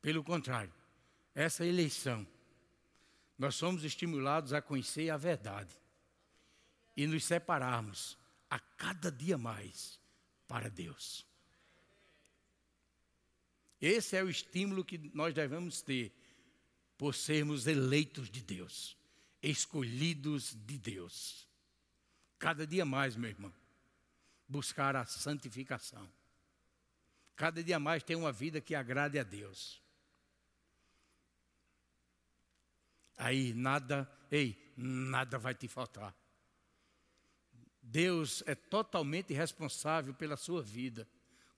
Pelo 0.00 0.24
contrário, 0.24 0.72
essa 1.34 1.64
eleição, 1.64 2.26
nós 3.38 3.54
somos 3.54 3.84
estimulados 3.84 4.52
a 4.52 4.60
conhecer 4.60 5.10
a 5.10 5.16
verdade 5.16 5.76
e 6.96 7.06
nos 7.06 7.24
separarmos 7.24 8.18
a 8.52 8.58
cada 8.58 9.10
dia 9.10 9.38
mais 9.38 9.98
para 10.46 10.68
Deus. 10.68 11.26
Esse 13.80 14.16
é 14.16 14.22
o 14.22 14.28
estímulo 14.28 14.84
que 14.84 14.98
nós 15.14 15.34
devemos 15.34 15.80
ter 15.80 16.12
por 16.96 17.14
sermos 17.14 17.66
eleitos 17.66 18.30
de 18.30 18.40
Deus 18.42 18.96
escolhidos 19.42 20.54
de 20.54 20.78
Deus. 20.78 21.48
Cada 22.38 22.66
dia 22.66 22.84
mais, 22.84 23.16
meu 23.16 23.28
irmão, 23.28 23.52
buscar 24.48 24.94
a 24.94 25.04
santificação. 25.04 26.08
Cada 27.34 27.62
dia 27.62 27.80
mais 27.80 28.02
ter 28.02 28.14
uma 28.14 28.30
vida 28.30 28.60
que 28.60 28.74
agrade 28.74 29.18
a 29.18 29.24
Deus. 29.24 29.82
Aí 33.16 33.52
nada, 33.52 34.10
ei, 34.30 34.72
nada 34.76 35.38
vai 35.38 35.54
te 35.54 35.66
faltar. 35.66 36.14
Deus 37.92 38.42
é 38.46 38.54
totalmente 38.54 39.34
responsável 39.34 40.14
pela 40.14 40.34
sua 40.34 40.62
vida 40.62 41.06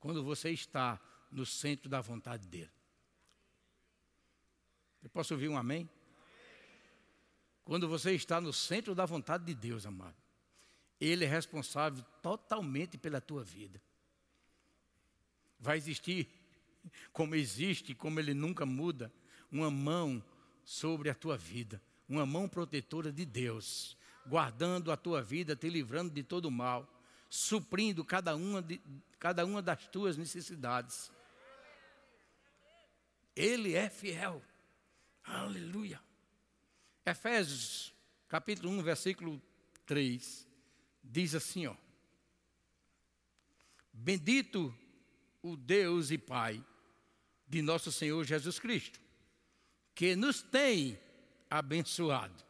quando 0.01 0.25
você 0.25 0.51
está 0.51 1.01
no 1.31 1.47
centro 1.47 1.89
da 1.89 2.01
vontade 2.01 2.49
dele. 2.49 2.73
Eu 5.01 5.09
posso 5.11 5.33
ouvir 5.33 5.49
um 5.49 5.57
amém? 5.57 5.89
Quando 7.65 7.89
você 7.89 8.13
está 8.13 8.41
no 8.41 8.53
centro 8.53 8.97
da 8.97 9.07
vontade 9.07 9.45
de 9.45 9.55
Deus, 9.55 9.87
amado, 9.87 10.17
Ele 11.01 11.25
é 11.25 11.29
responsável 11.29 12.05
totalmente 12.21 12.99
pela 12.99 13.21
tua 13.21 13.45
vida. 13.45 13.81
vai 15.61 15.77
existir, 15.77 16.29
como 17.13 17.37
existe, 17.37 17.95
como 17.95 18.19
ele 18.19 18.35
nunca 18.35 18.67
muda, 18.67 19.11
uma 19.53 19.71
mão 19.71 20.23
sobre 20.65 21.09
a 21.09 21.15
tua 21.15 21.39
vida, 21.39 21.81
uma 22.09 22.27
mão 22.27 22.49
protetora 22.49 23.13
de 23.13 23.25
Deus, 23.25 23.97
guardando 24.27 24.91
a 24.91 24.97
tua 24.97 25.23
vida, 25.23 25.55
te 25.55 25.69
livrando 25.69 26.13
de 26.13 26.23
todo 26.23 26.51
mal, 26.51 26.89
suprindo 27.29 28.05
cada 28.05 28.35
uma, 28.37 28.63
de, 28.63 28.81
cada 29.19 29.45
uma 29.45 29.61
das 29.61 29.87
tuas 29.89 30.17
necessidades. 30.17 31.11
Ele 33.35 33.75
é 33.75 33.91
fiel. 33.91 34.43
Aleluia. 35.25 36.01
Efésios, 37.05 37.93
capítulo 38.29 38.71
1, 38.71 38.83
versículo 38.83 39.43
3, 39.87 40.49
diz 41.03 41.35
assim, 41.35 41.67
ó: 41.67 41.77
Bendito 43.93 44.75
o 45.43 45.57
Deus 45.57 46.11
e 46.11 46.19
Pai 46.19 46.65
de 47.47 47.61
nosso 47.61 47.93
Senhor 47.93 48.25
Jesus 48.25 48.59
Cristo, 48.59 49.01
que 49.95 50.17
nos 50.17 50.43
tem 50.43 50.99
abençoado. 51.51 52.43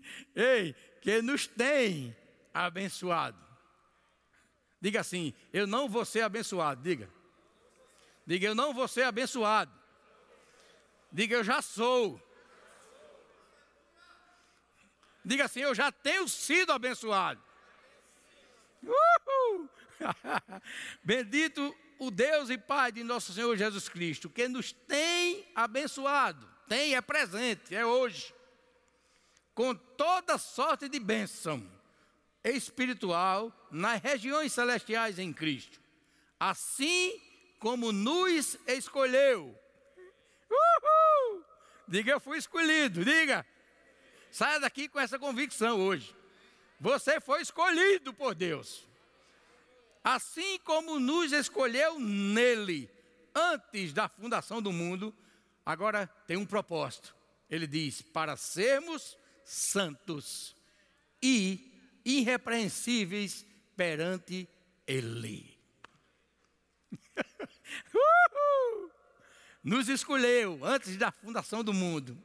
Ei, 0.34 0.74
que 1.00 1.20
nos 1.22 1.46
tem 1.46 2.16
abençoado. 2.52 3.38
Diga 4.80 5.00
assim: 5.00 5.34
eu 5.52 5.66
não 5.66 5.88
vou 5.88 6.04
ser 6.04 6.22
abençoado. 6.22 6.82
Diga. 6.82 7.08
Diga, 8.26 8.46
eu 8.46 8.54
não 8.54 8.72
vou 8.72 8.86
ser 8.86 9.02
abençoado. 9.02 9.72
Diga, 11.10 11.36
eu 11.36 11.44
já 11.44 11.60
sou. 11.60 12.20
Diga 15.24 15.44
assim, 15.44 15.60
eu 15.60 15.74
já 15.74 15.92
tenho 15.92 16.28
sido 16.28 16.72
abençoado. 16.72 17.40
Uhul! 18.82 19.68
Bendito 21.04 21.74
o 21.98 22.10
Deus 22.10 22.50
e 22.50 22.58
Pai 22.58 22.90
de 22.90 23.04
nosso 23.04 23.32
Senhor 23.32 23.56
Jesus 23.56 23.88
Cristo, 23.88 24.28
que 24.28 24.48
nos 24.48 24.72
tem 24.72 25.46
abençoado. 25.54 26.48
Tem, 26.66 26.96
é 26.96 27.00
presente, 27.00 27.74
é 27.74 27.86
hoje. 27.86 28.34
Com 29.62 29.76
toda 29.76 30.38
sorte 30.38 30.88
de 30.88 30.98
bênção 30.98 31.64
espiritual 32.42 33.52
nas 33.70 34.02
regiões 34.02 34.52
celestiais 34.52 35.20
em 35.20 35.32
Cristo. 35.32 35.80
Assim 36.40 37.22
como 37.60 37.92
nos 37.92 38.58
escolheu. 38.66 39.56
Uhul! 40.50 41.44
Diga, 41.86 42.10
eu 42.10 42.18
fui 42.18 42.38
escolhido, 42.38 43.04
diga. 43.04 43.46
Saia 44.32 44.58
daqui 44.58 44.88
com 44.88 44.98
essa 44.98 45.16
convicção 45.16 45.78
hoje. 45.78 46.12
Você 46.80 47.20
foi 47.20 47.42
escolhido 47.42 48.12
por 48.12 48.34
Deus. 48.34 48.84
Assim 50.02 50.58
como 50.64 50.98
nos 50.98 51.30
escolheu 51.30 52.00
nele, 52.00 52.90
antes 53.32 53.92
da 53.92 54.08
fundação 54.08 54.60
do 54.60 54.72
mundo, 54.72 55.14
agora 55.64 56.08
tem 56.26 56.36
um 56.36 56.44
propósito. 56.44 57.14
Ele 57.48 57.68
diz: 57.68 58.02
para 58.02 58.36
sermos 58.36 59.21
santos 59.44 60.56
e 61.22 62.00
irrepreensíveis 62.04 63.46
perante 63.76 64.48
Ele. 64.86 65.56
nos 69.62 69.88
escolheu 69.88 70.58
antes 70.62 70.96
da 70.96 71.12
fundação 71.12 71.62
do 71.62 71.72
mundo. 71.72 72.20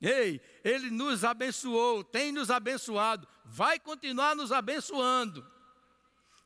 Ei, 0.00 0.40
Ele 0.64 0.90
nos 0.90 1.24
abençoou, 1.24 2.04
tem 2.04 2.32
nos 2.32 2.50
abençoado, 2.50 3.28
vai 3.44 3.78
continuar 3.78 4.34
nos 4.34 4.52
abençoando, 4.52 5.46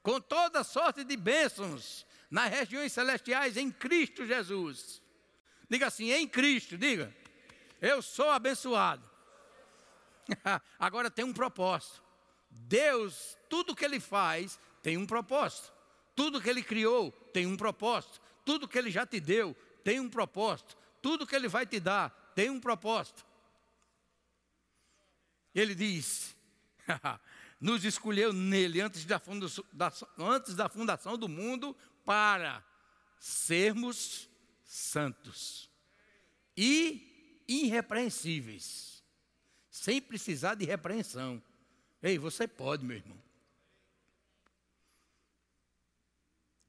com 0.03 0.21
toda 0.21 0.65
sorte 0.65 1.05
de 1.05 1.17
bênçãos 1.17 2.05
nas 2.31 2.51
regiões 2.51 2.93
celestiais 2.93 3.57
em 3.57 3.71
Cristo 3.71 4.27
Jesus. 4.27 5.01
Diga 5.71 5.87
assim, 5.87 6.11
em 6.11 6.27
Cristo, 6.27 6.77
diga, 6.77 7.15
eu 7.81 8.03
sou 8.03 8.31
abençoado. 8.31 9.14
Agora 10.79 11.11
tem 11.11 11.25
um 11.25 11.33
propósito. 11.33 12.03
Deus, 12.51 13.37
tudo 13.49 13.75
que 13.75 13.85
Ele 13.85 14.01
faz 14.01 14.59
tem 14.83 14.97
um 14.97 15.07
propósito. 15.07 15.73
Tudo 16.15 16.41
que 16.41 16.49
Ele 16.49 16.63
criou 16.63 17.11
tem 17.33 17.47
um 17.47 17.57
propósito. 17.57 18.21
Tudo 18.45 18.69
que 18.69 18.79
Ele 18.79 18.91
já 18.91 19.07
te 19.07 19.21
deu 19.21 19.55
tem 19.83 20.01
um 20.01 20.09
propósito. 20.09 20.77
Tudo 21.03 21.27
que 21.27 21.35
Ele 21.35 21.49
vai 21.49 21.67
te 21.67 21.81
dar 21.81 22.11
tem 22.35 22.51
um 22.51 22.61
propósito. 22.61 23.25
Ele 25.55 25.75
diz: 25.75 26.37
nos 27.61 27.85
escolheu 27.85 28.33
nele 28.33 28.81
antes 28.81 29.05
da, 29.05 29.19
fundação, 29.19 29.65
da, 29.73 29.93
antes 30.19 30.55
da 30.55 30.69
fundação 30.69 31.17
do 31.17 31.29
mundo 31.29 31.77
para 32.05 32.63
sermos 33.19 34.29
santos 34.65 35.71
e 36.57 37.43
irrepreensíveis, 37.49 38.94
sem 39.75 40.01
precisar 40.01 40.55
de 40.55 40.65
repreensão. 40.65 41.43
Ei, 42.01 42.17
você 42.17 42.47
pode, 42.47 42.85
meu 42.85 42.97
irmão. 42.97 43.21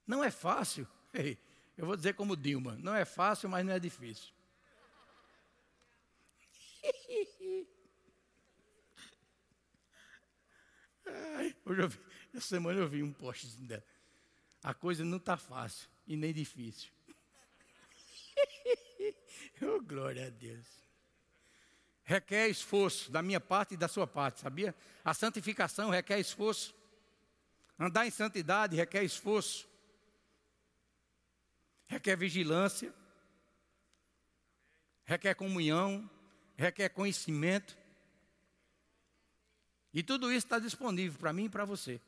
Não 0.08 0.24
é 0.24 0.32
fácil. 0.32 0.88
Ei, 1.13 1.38
eu 1.78 1.86
vou 1.86 1.96
dizer 1.96 2.15
como 2.15 2.36
Dilma: 2.36 2.76
não 2.78 2.96
é 2.96 3.06
fácil, 3.06 3.48
mas 3.48 3.63
não 3.63 3.74
é 3.74 3.80
difícil. 3.80 4.34
Ai, 11.06 11.56
hoje 11.63 11.82
eu 11.84 11.89
vi, 11.89 12.00
essa 12.34 12.48
semana 12.48 12.80
eu 12.80 12.88
vi 12.88 13.04
um 13.04 13.13
post 13.13 13.56
dela. 13.62 13.86
A 14.63 14.74
coisa 14.74 15.06
não 15.06 15.18
está 15.18 15.38
fácil 15.38 15.88
e 16.08 16.18
nem 16.18 16.34
difícil. 16.34 16.91
oh, 19.62 19.80
glória 19.80 20.26
a 20.26 20.30
Deus. 20.32 20.85
Requer 22.06 22.48
esforço 22.48 23.12
da 23.12 23.22
minha 23.22 23.41
parte 23.41 23.74
e 23.74 23.78
da 23.78 23.88
sua 23.88 24.08
parte, 24.08 24.39
sabia? 24.39 24.74
A 25.04 25.13
santificação 25.13 25.89
requer 25.89 26.20
esforço. 26.20 26.74
Andar 27.78 28.08
em 28.08 28.12
santidade 28.12 28.76
requer 28.76 29.04
esforço 29.04 29.68
requer 31.88 32.15
vigilância, 32.15 32.94
requer 35.04 35.36
comunhão, 35.36 36.10
requer 36.56 36.89
conhecimento. 36.89 37.78
E 39.94 40.04
tudo 40.04 40.32
isso 40.32 40.46
está 40.46 40.60
disponível 40.60 41.18
para 41.18 41.34
mim 41.34 41.46
e 41.46 41.50
para 41.50 41.65
você. 41.65 42.02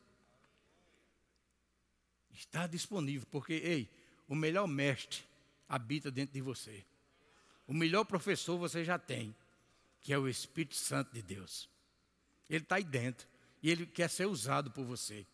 Está 2.31 2.67
disponível, 2.67 3.27
porque, 3.31 3.53
ei, 3.53 3.89
o 4.27 4.35
melhor 4.35 4.67
mestre 4.67 5.23
habita 5.67 6.11
dentro 6.11 6.33
de 6.33 6.41
você. 6.41 6.85
O 7.65 7.73
melhor 7.73 8.03
professor 8.05 8.57
você 8.57 8.83
já 8.83 8.99
tem, 8.99 9.35
que 10.07 10.13
é 10.13 10.17
o 10.17 10.29
Espírito 10.29 10.77
Santo 10.77 11.11
de 11.11 11.21
Deus. 11.21 11.69
Ele 12.49 12.63
está 12.63 12.77
aí 12.77 12.83
dentro 12.85 13.27
e 13.61 13.69
ele 13.69 13.85
quer 13.85 14.09
ser 14.09 14.25
usado 14.25 14.71
por 14.71 14.85
você. 14.85 15.27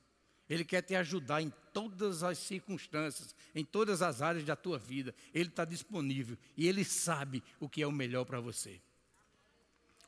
Ele 0.49 0.65
quer 0.65 0.81
te 0.81 0.95
ajudar 0.95 1.43
em 1.43 1.53
todas 1.71 2.23
as 2.23 2.39
circunstâncias, 2.39 3.35
em 3.53 3.63
todas 3.63 4.01
as 4.01 4.19
áreas 4.19 4.43
da 4.43 4.55
tua 4.55 4.79
vida. 4.79 5.13
Ele 5.31 5.49
está 5.49 5.63
disponível 5.63 6.35
e 6.57 6.67
ele 6.67 6.83
sabe 6.83 7.43
o 7.59 7.69
que 7.69 7.83
é 7.83 7.87
o 7.87 7.91
melhor 7.91 8.25
para 8.25 8.39
você. 8.39 8.81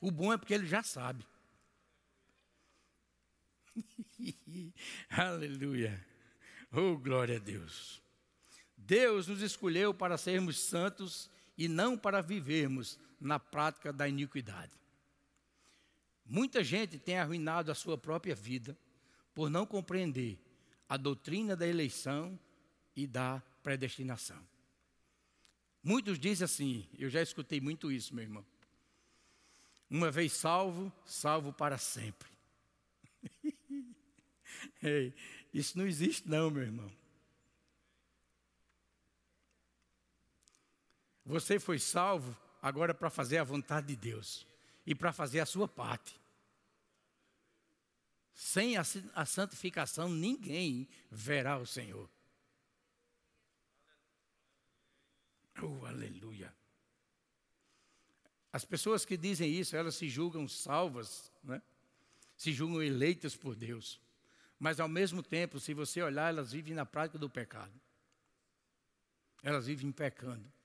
O 0.00 0.10
bom 0.10 0.32
é 0.32 0.36
porque 0.36 0.54
ele 0.54 0.66
já 0.66 0.82
sabe. 0.82 1.24
Aleluia. 5.08 6.04
Oh, 6.72 6.96
glória 6.96 7.36
a 7.36 7.38
Deus. 7.38 8.02
Deus 8.76 9.28
nos 9.28 9.42
escolheu 9.42 9.94
para 9.94 10.18
sermos 10.18 10.58
santos 10.58 11.30
e 11.56 11.68
não 11.68 11.96
para 11.96 12.20
vivermos 12.20 12.98
na 13.20 13.38
prática 13.38 13.92
da 13.92 14.08
iniquidade. 14.08 14.72
Muita 16.24 16.62
gente 16.62 16.98
tem 16.98 17.18
arruinado 17.18 17.70
a 17.70 17.74
sua 17.74 17.96
própria 17.96 18.34
vida 18.34 18.76
por 19.34 19.48
não 19.48 19.64
compreender 19.64 20.38
a 20.88 20.96
doutrina 20.96 21.54
da 21.54 21.66
eleição 21.66 22.38
e 22.94 23.06
da 23.06 23.42
predestinação. 23.62 24.42
Muitos 25.82 26.18
dizem 26.18 26.44
assim, 26.44 26.88
eu 26.98 27.08
já 27.08 27.22
escutei 27.22 27.60
muito 27.60 27.92
isso, 27.92 28.14
meu 28.14 28.24
irmão. 28.24 28.44
Uma 29.88 30.10
vez 30.10 30.32
salvo, 30.32 30.92
salvo 31.04 31.52
para 31.52 31.78
sempre. 31.78 32.28
Ei, 34.82 35.14
isso 35.54 35.78
não 35.78 35.86
existe, 35.86 36.28
não, 36.28 36.50
meu 36.50 36.64
irmão. 36.64 36.90
Você 41.24 41.60
foi 41.60 41.78
salvo 41.78 42.36
agora 42.66 42.92
para 42.92 43.08
fazer 43.08 43.38
a 43.38 43.44
vontade 43.44 43.86
de 43.86 43.96
Deus 43.96 44.44
e 44.84 44.92
para 44.92 45.12
fazer 45.12 45.38
a 45.38 45.46
sua 45.46 45.68
parte. 45.68 46.20
Sem 48.34 48.76
a, 48.76 49.24
santificação, 49.24 50.10
ninguém 50.10 50.88
verá 51.08 51.58
o 51.58 51.64
Senhor. 51.64 52.10
Oh, 55.62 55.86
aleluia. 55.86 56.52
As 58.52 58.64
pessoas 58.64 59.04
que 59.04 59.16
dizem 59.16 59.48
isso, 59.50 59.76
elas 59.76 59.94
se 59.94 60.08
julgam 60.08 60.48
salvas, 60.48 61.30
né? 61.44 61.62
se 62.36 62.52
julgam 62.52 62.82
eleitas 62.82 63.36
por 63.36 63.54
Deus. 63.54 64.00
Mas 64.58 64.80
ao 64.80 64.88
mesmo 64.88 65.22
tempo, 65.22 65.60
se 65.60 65.72
você 65.72 66.02
olhar, 66.02 66.30
elas 66.30 66.50
vivem 66.50 66.74
na 66.74 66.84
prática 66.84 67.16
do 67.16 67.30
pecado. 67.30 67.80
Elas 69.40 69.66
vivem 69.66 69.92
pecando. 69.92 70.55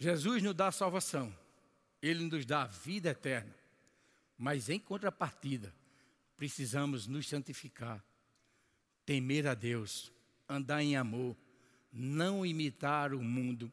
Jesus 0.00 0.42
nos 0.42 0.54
dá 0.54 0.72
salvação. 0.72 1.32
Ele 2.00 2.24
nos 2.24 2.46
dá 2.46 2.62
a 2.62 2.66
vida 2.66 3.10
eterna. 3.10 3.54
Mas 4.36 4.70
em 4.70 4.78
contrapartida, 4.78 5.74
precisamos 6.38 7.06
nos 7.06 7.28
santificar, 7.28 8.02
temer 9.04 9.46
a 9.46 9.52
Deus, 9.52 10.10
andar 10.48 10.82
em 10.82 10.96
amor, 10.96 11.36
não 11.92 12.46
imitar 12.46 13.12
o 13.12 13.22
mundo, 13.22 13.70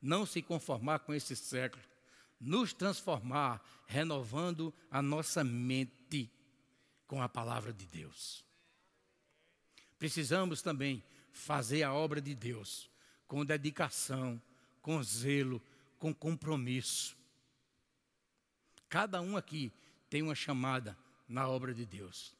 não 0.00 0.24
se 0.24 0.40
conformar 0.40 1.00
com 1.00 1.12
esse 1.12 1.34
século, 1.34 1.82
nos 2.40 2.72
transformar, 2.72 3.60
renovando 3.88 4.72
a 4.88 5.02
nossa 5.02 5.42
mente 5.42 6.30
com 7.08 7.20
a 7.20 7.28
palavra 7.28 7.72
de 7.72 7.84
Deus. 7.86 8.44
Precisamos 9.98 10.62
também 10.62 11.02
fazer 11.32 11.82
a 11.82 11.92
obra 11.92 12.20
de 12.20 12.36
Deus 12.36 12.88
com 13.26 13.44
dedicação, 13.44 14.40
com 14.84 15.02
zelo, 15.02 15.62
com 15.98 16.12
compromisso. 16.12 17.16
Cada 18.86 19.18
um 19.22 19.34
aqui 19.34 19.72
tem 20.10 20.20
uma 20.20 20.34
chamada 20.34 20.94
na 21.26 21.48
obra 21.48 21.72
de 21.72 21.86
Deus. 21.86 22.36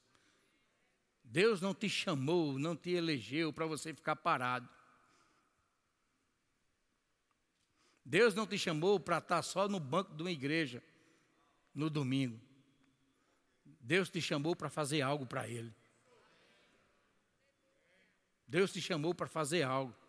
Deus 1.25 1.63
não 1.63 1.75
te 1.75 1.89
chamou, 1.89 2.59
não 2.59 2.77
te 2.77 2.91
elegeu 2.91 3.51
para 3.51 3.65
você 3.65 3.95
ficar 3.95 4.15
parado. 4.17 4.69
Deus 8.05 8.35
não 8.35 8.47
te 8.47 8.59
chamou 8.59 9.01
para 9.01 9.17
estar 9.17 9.41
só 9.41 9.67
no 9.67 9.81
banco 9.81 10.15
de 10.15 10.23
uma 10.23 10.31
igreja 10.31 10.83
no 11.75 11.89
domingo. 11.89 12.39
Deus 13.81 14.11
te 14.11 14.21
chamou 14.21 14.55
para 14.55 14.69
fazer 14.69 15.01
algo 15.01 15.25
para 15.25 15.49
Ele. 15.49 15.75
Deus 18.47 18.71
te 18.71 18.83
chamou 18.83 19.15
para 19.15 19.29
fazer 19.29 19.63
algo. 19.63 20.04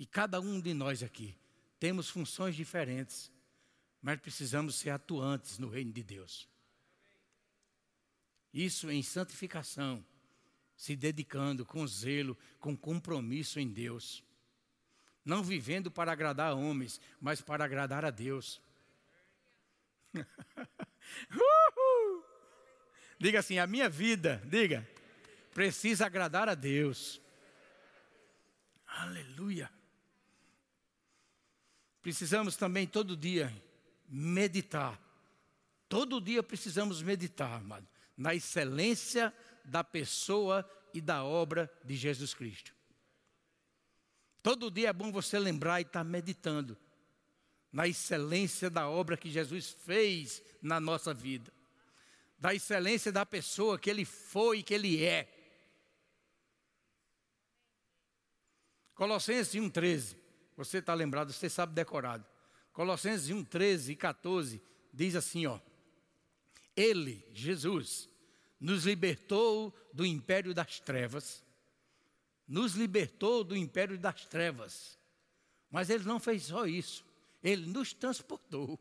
E 0.00 0.04
cada 0.04 0.40
um 0.40 0.60
de 0.60 0.74
nós 0.74 1.00
aqui 1.00 1.38
temos 1.78 2.10
funções 2.10 2.56
diferentes 2.56 3.30
mas 4.02 4.18
precisamos 4.18 4.74
ser 4.76 4.90
atuantes 4.90 5.58
no 5.58 5.68
reino 5.68 5.92
de 5.92 6.02
Deus. 6.02 6.48
Isso 8.52 8.90
em 8.90 9.00
santificação, 9.02 10.04
se 10.76 10.96
dedicando 10.96 11.64
com 11.64 11.86
zelo, 11.86 12.36
com 12.58 12.76
compromisso 12.76 13.60
em 13.60 13.68
Deus. 13.68 14.24
Não 15.24 15.42
vivendo 15.42 15.90
para 15.90 16.12
agradar 16.12 16.54
homens, 16.54 17.00
mas 17.20 17.40
para 17.40 17.64
agradar 17.64 18.04
a 18.04 18.10
Deus. 18.10 18.60
diga 23.18 23.40
assim: 23.40 23.58
a 23.58 23.66
minha 23.66 23.88
vida, 23.88 24.42
diga, 24.46 24.86
precisa 25.52 26.06
agradar 26.06 26.48
a 26.48 26.54
Deus. 26.54 27.20
Aleluia. 28.86 29.68
Precisamos 32.10 32.56
também 32.56 32.88
todo 32.88 33.16
dia 33.16 33.54
meditar. 34.08 35.00
Todo 35.88 36.20
dia 36.20 36.42
precisamos 36.42 37.00
meditar, 37.00 37.60
amado, 37.60 37.86
na 38.16 38.34
excelência 38.34 39.32
da 39.64 39.84
pessoa 39.84 40.68
e 40.92 41.00
da 41.00 41.22
obra 41.22 41.72
de 41.84 41.94
Jesus 41.94 42.34
Cristo. 42.34 42.74
Todo 44.42 44.72
dia 44.72 44.88
é 44.88 44.92
bom 44.92 45.12
você 45.12 45.38
lembrar 45.38 45.78
e 45.78 45.84
estar 45.84 46.02
meditando 46.02 46.76
na 47.70 47.86
excelência 47.86 48.68
da 48.68 48.88
obra 48.88 49.16
que 49.16 49.30
Jesus 49.30 49.70
fez 49.70 50.42
na 50.60 50.80
nossa 50.80 51.14
vida, 51.14 51.52
da 52.36 52.52
excelência 52.52 53.12
da 53.12 53.24
pessoa 53.24 53.78
que 53.78 53.88
Ele 53.88 54.04
foi 54.04 54.58
e 54.58 54.62
que 54.64 54.74
Ele 54.74 55.04
é. 55.04 55.32
Colossenses 58.96 59.54
1,13, 59.54 60.19
você 60.64 60.78
está 60.78 60.94
lembrado, 60.94 61.32
você 61.32 61.48
sabe 61.48 61.74
decorado. 61.74 62.24
Colossenses 62.72 63.30
1, 63.30 63.44
13 63.44 63.92
e 63.92 63.96
14 63.96 64.62
diz 64.92 65.16
assim: 65.16 65.46
ó, 65.46 65.58
Ele, 66.76 67.24
Jesus, 67.32 68.08
nos 68.58 68.84
libertou 68.84 69.74
do 69.92 70.04
império 70.04 70.52
das 70.52 70.78
trevas, 70.78 71.44
nos 72.46 72.74
libertou 72.74 73.42
do 73.42 73.56
império 73.56 73.98
das 73.98 74.26
trevas, 74.26 74.98
mas 75.70 75.88
Ele 75.88 76.04
não 76.04 76.20
fez 76.20 76.44
só 76.44 76.66
isso, 76.66 77.04
Ele 77.42 77.66
nos 77.66 77.92
transportou 77.92 78.78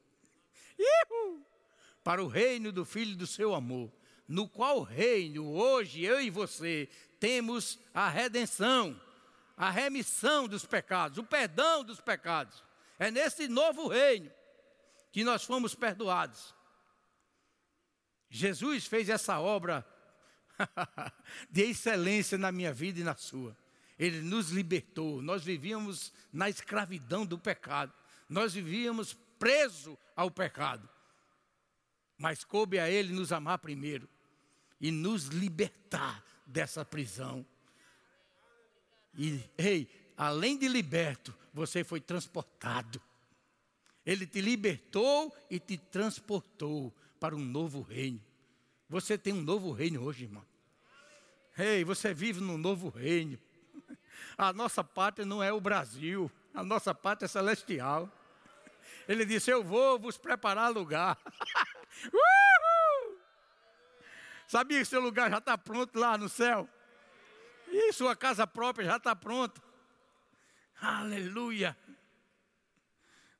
para 2.03 2.23
o 2.23 2.27
reino 2.27 2.71
do 2.71 2.83
Filho 2.83 3.15
do 3.15 3.27
seu 3.27 3.53
amor, 3.53 3.91
no 4.27 4.47
qual 4.47 4.81
reino 4.81 5.51
hoje 5.51 6.03
eu 6.03 6.21
e 6.21 6.29
você 6.29 6.89
temos 7.19 7.79
a 7.93 8.09
redenção, 8.09 8.99
a 9.59 9.69
remissão 9.69 10.47
dos 10.47 10.65
pecados, 10.65 11.17
o 11.17 11.23
perdão 11.23 11.83
dos 11.83 11.99
pecados. 11.99 12.63
É 12.97 13.11
nesse 13.11 13.49
novo 13.49 13.89
reino 13.89 14.31
que 15.11 15.21
nós 15.21 15.43
fomos 15.43 15.75
perdoados. 15.75 16.55
Jesus 18.29 18.85
fez 18.85 19.09
essa 19.09 19.37
obra 19.37 19.85
de 21.51 21.63
excelência 21.63 22.37
na 22.37 22.53
minha 22.53 22.71
vida 22.71 23.01
e 23.01 23.03
na 23.03 23.17
sua. 23.17 23.55
Ele 23.97 24.21
nos 24.21 24.49
libertou. 24.49 25.21
Nós 25.21 25.43
vivíamos 25.43 26.13
na 26.31 26.49
escravidão 26.49 27.25
do 27.25 27.37
pecado. 27.37 27.91
Nós 28.29 28.53
vivíamos 28.53 29.13
presos 29.37 29.97
ao 30.15 30.31
pecado. 30.31 30.87
Mas 32.17 32.45
coube 32.45 32.79
a 32.79 32.89
Ele 32.89 33.11
nos 33.11 33.33
amar 33.33 33.57
primeiro 33.57 34.07
e 34.79 34.89
nos 34.89 35.25
libertar 35.25 36.23
dessa 36.45 36.85
prisão. 36.85 37.45
E, 39.17 39.43
ei, 39.57 39.89
além 40.15 40.57
de 40.57 40.67
liberto, 40.67 41.35
você 41.53 41.83
foi 41.83 41.99
transportado. 41.99 43.01
Ele 44.05 44.25
te 44.25 44.41
libertou 44.41 45.35
e 45.49 45.59
te 45.59 45.77
transportou 45.77 46.93
para 47.19 47.35
um 47.35 47.43
novo 47.43 47.81
reino. 47.81 48.21
Você 48.87 49.17
tem 49.17 49.33
um 49.33 49.41
novo 49.41 49.71
reino 49.71 50.01
hoje, 50.03 50.23
irmão. 50.23 50.45
Ei, 51.57 51.83
você 51.83 52.13
vive 52.13 52.39
num 52.39 52.57
novo 52.57 52.89
reino. 52.89 53.37
A 54.37 54.53
nossa 54.53 54.83
pátria 54.83 55.25
não 55.25 55.43
é 55.43 55.51
o 55.51 55.59
Brasil, 55.59 56.31
a 56.53 56.63
nossa 56.63 56.95
pátria 56.95 57.25
é 57.25 57.27
celestial. 57.27 58.09
Ele 59.07 59.25
disse: 59.25 59.51
Eu 59.51 59.63
vou 59.63 59.99
vos 59.99 60.17
preparar 60.17 60.71
lugar. 60.71 61.17
Sabia 64.47 64.79
que 64.79 64.85
seu 64.85 65.01
lugar 65.01 65.29
já 65.29 65.37
está 65.37 65.57
pronto 65.57 65.99
lá 65.99 66.17
no 66.17 66.27
céu? 66.27 66.67
E 67.71 67.93
sua 67.93 68.15
casa 68.15 68.47
própria 68.47 68.85
já 68.85 68.97
está 68.97 69.15
pronta. 69.15 69.61
Aleluia. 70.81 71.77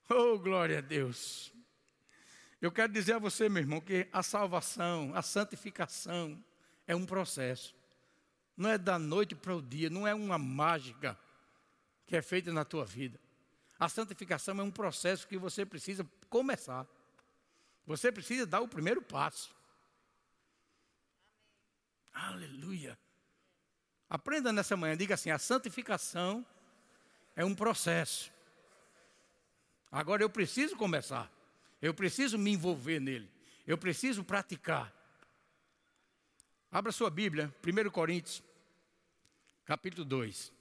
Oh, 0.10 0.38
glória 0.38 0.80
a 0.80 0.82
Deus. 0.82 1.54
Eu 2.62 2.72
quero 2.72 2.92
dizer 2.92 3.14
a 3.14 3.20
você, 3.20 3.48
meu 3.48 3.62
irmão, 3.62 3.80
que 3.80 4.08
a 4.12 4.22
salvação, 4.22 5.12
a 5.16 5.22
santificação 5.22 6.44
é 6.86 6.96
um 6.96 7.06
processo. 7.06 7.74
Não 8.58 8.70
é 8.70 8.78
da 8.78 9.00
noite 9.00 9.36
para 9.36 9.56
o 9.56 9.62
dia, 9.62 9.90
não 9.90 10.06
é 10.06 10.14
uma 10.14 10.38
mágica 10.38 11.18
que 12.06 12.18
é 12.18 12.22
feita 12.22 12.52
na 12.52 12.66
tua 12.66 12.86
vida. 12.86 13.20
A 13.80 13.88
santificação 13.88 14.60
é 14.60 14.64
um 14.64 14.72
processo 14.72 15.28
que 15.28 15.38
você 15.38 15.66
precisa 15.66 16.06
começar. 16.30 16.86
Você 17.86 18.12
precisa 18.12 18.46
dar 18.46 18.60
o 18.60 18.68
primeiro 18.68 19.02
passo. 19.02 19.56
Aleluia. 22.12 22.98
Aprenda 24.10 24.52
nessa 24.52 24.76
manhã, 24.76 24.98
diga 24.98 25.14
assim: 25.14 25.30
a 25.30 25.38
santificação 25.38 26.46
é 27.36 27.46
um 27.46 27.54
processo. 27.54 28.32
Agora 29.92 30.24
eu 30.24 30.30
preciso 30.30 30.76
começar. 30.76 31.32
Eu 31.82 31.94
preciso 31.94 32.38
me 32.38 32.52
envolver 32.52 33.00
nele. 33.00 33.30
Eu 33.66 33.78
preciso 33.78 34.24
praticar. 34.24 34.94
Abra 36.72 36.92
sua 36.92 37.10
Bíblia, 37.10 37.54
1 37.66 37.90
Coríntios, 37.90 38.44
capítulo 39.66 40.06
2. 40.06 40.59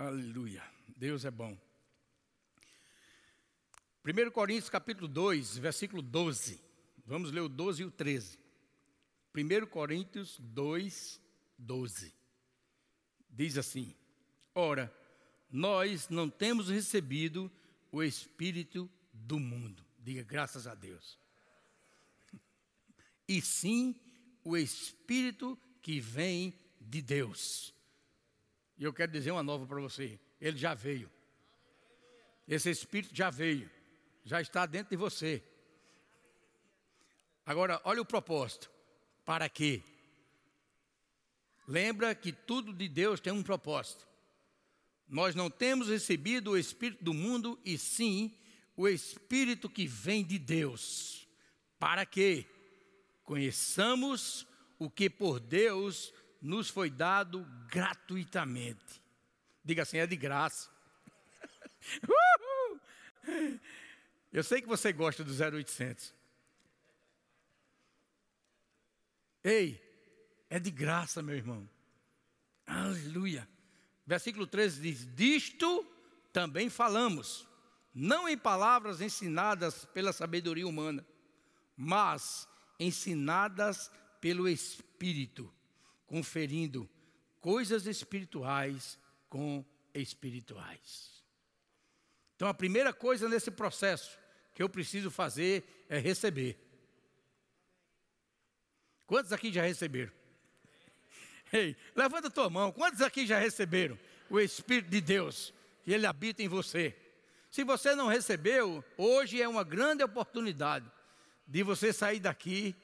Aleluia. 0.00 0.64
Deus 0.96 1.26
é 1.26 1.30
bom. 1.30 1.54
1 4.02 4.30
Coríntios 4.30 4.70
capítulo 4.70 5.06
2, 5.06 5.58
versículo 5.58 6.00
12. 6.00 6.58
Vamos 7.04 7.30
ler 7.30 7.40
o 7.40 7.50
12 7.50 7.82
e 7.82 7.84
o 7.84 7.90
13. 7.90 8.38
1 9.36 9.66
Coríntios 9.66 10.38
2, 10.40 11.20
12. 11.58 12.14
Diz 13.28 13.58
assim: 13.58 13.94
Ora, 14.54 14.90
nós 15.50 16.08
não 16.08 16.30
temos 16.30 16.70
recebido 16.70 17.52
o 17.92 18.02
Espírito 18.02 18.90
do 19.12 19.38
mundo. 19.38 19.84
Diga 19.98 20.22
graças 20.22 20.66
a 20.66 20.74
Deus. 20.74 21.18
e 23.28 23.42
sim 23.42 23.94
o 24.42 24.56
Espírito 24.56 25.58
que 25.82 26.00
vem 26.00 26.58
de 26.80 27.02
Deus. 27.02 27.78
E 28.80 28.84
eu 28.84 28.94
quero 28.94 29.12
dizer 29.12 29.30
uma 29.30 29.42
nova 29.42 29.66
para 29.66 29.78
você: 29.78 30.18
ele 30.40 30.56
já 30.56 30.72
veio. 30.72 31.10
Esse 32.48 32.70
Espírito 32.70 33.14
já 33.14 33.28
veio, 33.28 33.70
já 34.24 34.40
está 34.40 34.64
dentro 34.64 34.90
de 34.90 34.96
você. 34.96 35.44
Agora, 37.44 37.78
olha 37.84 38.00
o 38.00 38.06
propósito: 38.06 38.70
para 39.22 39.50
quê? 39.50 39.82
Lembra 41.68 42.14
que 42.14 42.32
tudo 42.32 42.72
de 42.72 42.88
Deus 42.88 43.20
tem 43.20 43.32
um 43.32 43.42
propósito. 43.42 44.08
Nós 45.06 45.34
não 45.34 45.50
temos 45.50 45.88
recebido 45.88 46.52
o 46.52 46.58
Espírito 46.58 47.04
do 47.04 47.12
mundo, 47.12 47.60
e 47.62 47.76
sim 47.76 48.34
o 48.74 48.88
Espírito 48.88 49.68
que 49.68 49.86
vem 49.86 50.24
de 50.24 50.38
Deus. 50.38 51.28
Para 51.78 52.06
que 52.06 52.46
conheçamos 53.24 54.46
o 54.78 54.88
que 54.88 55.10
por 55.10 55.38
Deus 55.38 56.14
nos 56.40 56.70
foi 56.70 56.90
dado 56.90 57.44
gratuitamente. 57.68 59.00
Diga 59.64 59.82
assim, 59.82 59.98
é 59.98 60.06
de 60.06 60.16
graça. 60.16 60.70
Eu 64.32 64.42
sei 64.44 64.62
que 64.62 64.68
você 64.68 64.92
gosta 64.92 65.24
do 65.24 65.32
0800. 65.32 66.14
Ei, 69.42 69.82
é 70.48 70.58
de 70.58 70.70
graça, 70.70 71.22
meu 71.22 71.36
irmão. 71.36 71.68
Aleluia. 72.66 73.48
Versículo 74.06 74.46
13 74.46 74.80
diz: 74.80 75.14
Disto 75.14 75.84
também 76.32 76.68
falamos, 76.68 77.46
não 77.94 78.28
em 78.28 78.38
palavras 78.38 79.00
ensinadas 79.00 79.84
pela 79.86 80.12
sabedoria 80.12 80.66
humana, 80.66 81.04
mas 81.76 82.48
ensinadas 82.78 83.90
pelo 84.20 84.48
Espírito, 84.48 85.52
conferindo 86.10 86.90
coisas 87.38 87.86
espirituais 87.86 88.98
com 89.28 89.64
espirituais. 89.94 91.22
Então, 92.34 92.48
a 92.48 92.54
primeira 92.54 92.92
coisa 92.92 93.28
nesse 93.28 93.48
processo 93.48 94.18
que 94.52 94.60
eu 94.60 94.68
preciso 94.68 95.08
fazer 95.08 95.86
é 95.88 95.98
receber. 95.98 96.58
Quantos 99.06 99.32
aqui 99.32 99.52
já 99.52 99.62
receberam? 99.62 100.10
Ei, 101.52 101.76
levanta 101.94 102.26
a 102.26 102.30
tua 102.30 102.50
mão. 102.50 102.72
Quantos 102.72 103.02
aqui 103.02 103.24
já 103.24 103.38
receberam 103.38 103.96
o 104.28 104.40
Espírito 104.40 104.90
de 104.90 105.00
Deus? 105.00 105.54
E 105.86 105.94
ele 105.94 106.06
habita 106.06 106.42
em 106.42 106.48
você. 106.48 106.96
Se 107.52 107.62
você 107.62 107.94
não 107.94 108.08
recebeu, 108.08 108.84
hoje 108.96 109.40
é 109.40 109.48
uma 109.48 109.62
grande 109.62 110.02
oportunidade 110.02 110.90
de 111.46 111.62
você 111.62 111.92
sair 111.92 112.18
daqui 112.18 112.74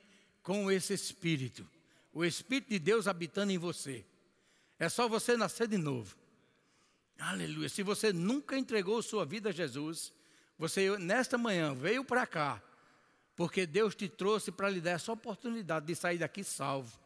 com 0.45 0.71
esse 0.71 0.95
Espírito. 0.95 1.69
O 2.17 2.25
Espírito 2.25 2.71
de 2.71 2.79
Deus 2.79 3.07
habitando 3.07 3.53
em 3.53 3.59
você. 3.59 4.03
É 4.79 4.89
só 4.89 5.07
você 5.07 5.37
nascer 5.37 5.69
de 5.69 5.77
novo. 5.77 6.17
Aleluia. 7.19 7.69
Se 7.69 7.83
você 7.83 8.11
nunca 8.11 8.57
entregou 8.57 9.03
sua 9.03 9.27
vida 9.27 9.51
a 9.51 9.53
Jesus, 9.53 10.15
você 10.57 10.97
nesta 10.97 11.37
manhã 11.37 11.75
veio 11.75 12.03
para 12.03 12.27
cá, 12.27 12.63
porque 13.37 13.67
Deus 13.67 13.95
te 13.95 14.09
trouxe 14.09 14.51
para 14.51 14.71
lhe 14.71 14.81
dar 14.81 14.93
essa 14.93 15.13
oportunidade 15.13 15.85
de 15.85 15.95
sair 15.95 16.17
daqui 16.17 16.43
salvo 16.43 16.99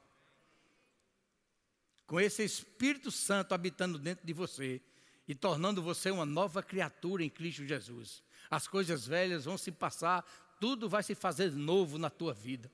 com 2.07 2.21
esse 2.21 2.45
Espírito 2.45 3.11
Santo 3.11 3.53
habitando 3.53 3.99
dentro 3.99 4.25
de 4.25 4.33
você 4.33 4.81
e 5.27 5.35
tornando 5.35 5.83
você 5.83 6.13
uma 6.13 6.27
nova 6.27 6.63
criatura 6.63 7.25
em 7.25 7.31
Cristo 7.31 7.67
Jesus. 7.67 8.23
As 8.49 8.69
coisas 8.69 9.09
velhas 9.09 9.45
vão 9.45 9.59
se 9.59 9.73
passar, 9.73 10.25
tudo 10.61 10.89
vai 10.89 11.03
se 11.03 11.17
fazer 11.17 11.51
novo 11.51 11.99
na 11.99 12.11
tua 12.11 12.33
vida. 12.33 12.71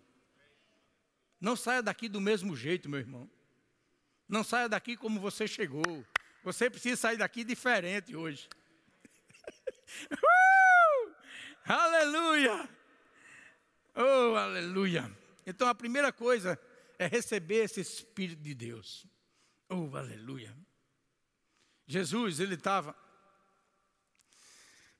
Não 1.40 1.56
saia 1.56 1.82
daqui 1.82 2.08
do 2.08 2.20
mesmo 2.20 2.56
jeito, 2.56 2.88
meu 2.88 3.00
irmão. 3.00 3.30
Não 4.28 4.42
saia 4.42 4.68
daqui 4.68 4.96
como 4.96 5.20
você 5.20 5.46
chegou. 5.46 6.04
Você 6.42 6.70
precisa 6.70 6.96
sair 6.96 7.16
daqui 7.16 7.44
diferente 7.44 8.16
hoje. 8.16 8.48
uh! 10.12 11.14
Aleluia! 11.64 12.68
Oh, 13.94 14.36
aleluia! 14.36 15.10
Então 15.46 15.68
a 15.68 15.74
primeira 15.74 16.12
coisa 16.12 16.58
é 16.98 17.06
receber 17.06 17.64
esse 17.64 17.80
Espírito 17.80 18.42
de 18.42 18.54
Deus. 18.54 19.06
Oh, 19.68 19.96
aleluia. 19.96 20.56
Jesus, 21.86 22.40
ele 22.40 22.54
estava 22.54 22.96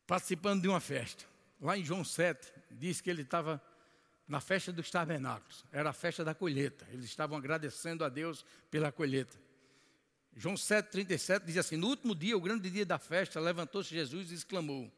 participando 0.07 0.63
de 0.63 0.69
uma 0.69 0.81
festa. 0.81 1.25
Lá 1.61 1.77
em 1.77 1.85
João 1.85 2.05
7, 2.05 2.53
diz 2.71 3.01
que 3.01 3.11
ele 3.11 3.23
estava 3.23 3.63
na 4.27 4.41
festa 4.41 4.73
dos 4.73 4.91
tabernáculos. 4.91 5.65
Era 5.71 5.91
a 5.91 5.93
festa 5.93 6.25
da 6.25 6.35
colheita. 6.35 6.87
Eles 6.91 7.05
estavam 7.05 7.39
agradecendo 7.39 8.05
a 8.05 8.09
Deus 8.09 8.45
pela 8.71 8.91
colheita. 8.91 9.39
João 10.37 10.55
7,37 10.55 11.45
diz 11.45 11.57
assim: 11.57 11.77
No 11.77 11.89
último 11.89 12.15
dia, 12.15 12.37
o 12.37 12.41
grande 12.41 12.71
dia 12.71 12.85
da 12.85 12.99
festa, 12.99 13.41
levantou-se 13.41 13.91
Jesus 13.91 14.31
e 14.31 14.35
exclamou: 14.35 14.93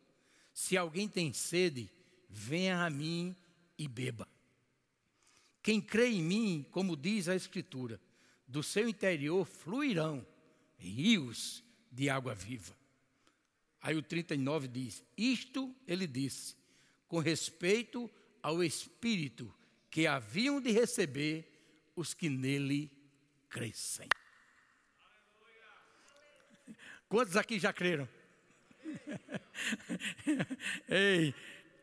Se 0.53 0.77
alguém 0.77 1.09
tem 1.09 1.33
sede, 1.33 1.91
venha 2.29 2.85
a 2.85 2.91
mim 2.91 3.37
e 3.79 3.87
beba. 3.87 4.27
Quem 5.63 5.81
crê 5.81 6.09
em 6.09 6.23
mim, 6.23 6.67
como 6.71 6.97
diz 6.97 7.29
a 7.29 7.37
Escritura, 7.37 8.01
do 8.47 8.63
seu 8.63 8.89
interior 8.89 9.45
fluirão 9.45 10.27
rios 10.77 11.63
de 11.93 12.09
água 12.09 12.35
viva. 12.35 12.77
Aí 13.81 13.95
o 13.95 14.03
39 14.03 14.67
diz: 14.67 15.05
Isto 15.17 15.75
ele 15.87 16.07
disse, 16.07 16.57
com 17.07 17.19
respeito 17.19 18.11
ao 18.49 18.65
Espírito 18.65 19.55
que 19.91 20.07
haviam 20.07 20.59
de 20.59 20.71
receber 20.71 21.47
os 21.95 22.15
que 22.15 22.31
nele 22.31 22.91
crescem. 23.51 24.09
Quantos 27.11 27.37
aqui 27.37 27.59
já 27.59 27.75
creram? 27.75 28.09
Ei, 30.89 31.35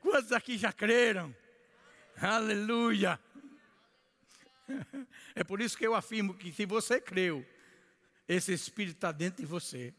quantos 0.02 0.32
aqui 0.32 0.58
já 0.58 0.74
creram? 0.74 1.36
Aleluia! 2.18 3.20
É 5.36 5.44
por 5.44 5.62
isso 5.62 5.78
que 5.78 5.86
eu 5.86 5.94
afirmo 5.94 6.34
que 6.34 6.52
se 6.52 6.66
você 6.66 7.00
creu, 7.00 7.46
esse 8.28 8.52
Espírito 8.52 8.96
está 8.96 9.12
dentro 9.12 9.44
de 9.44 9.48
você. 9.48 9.94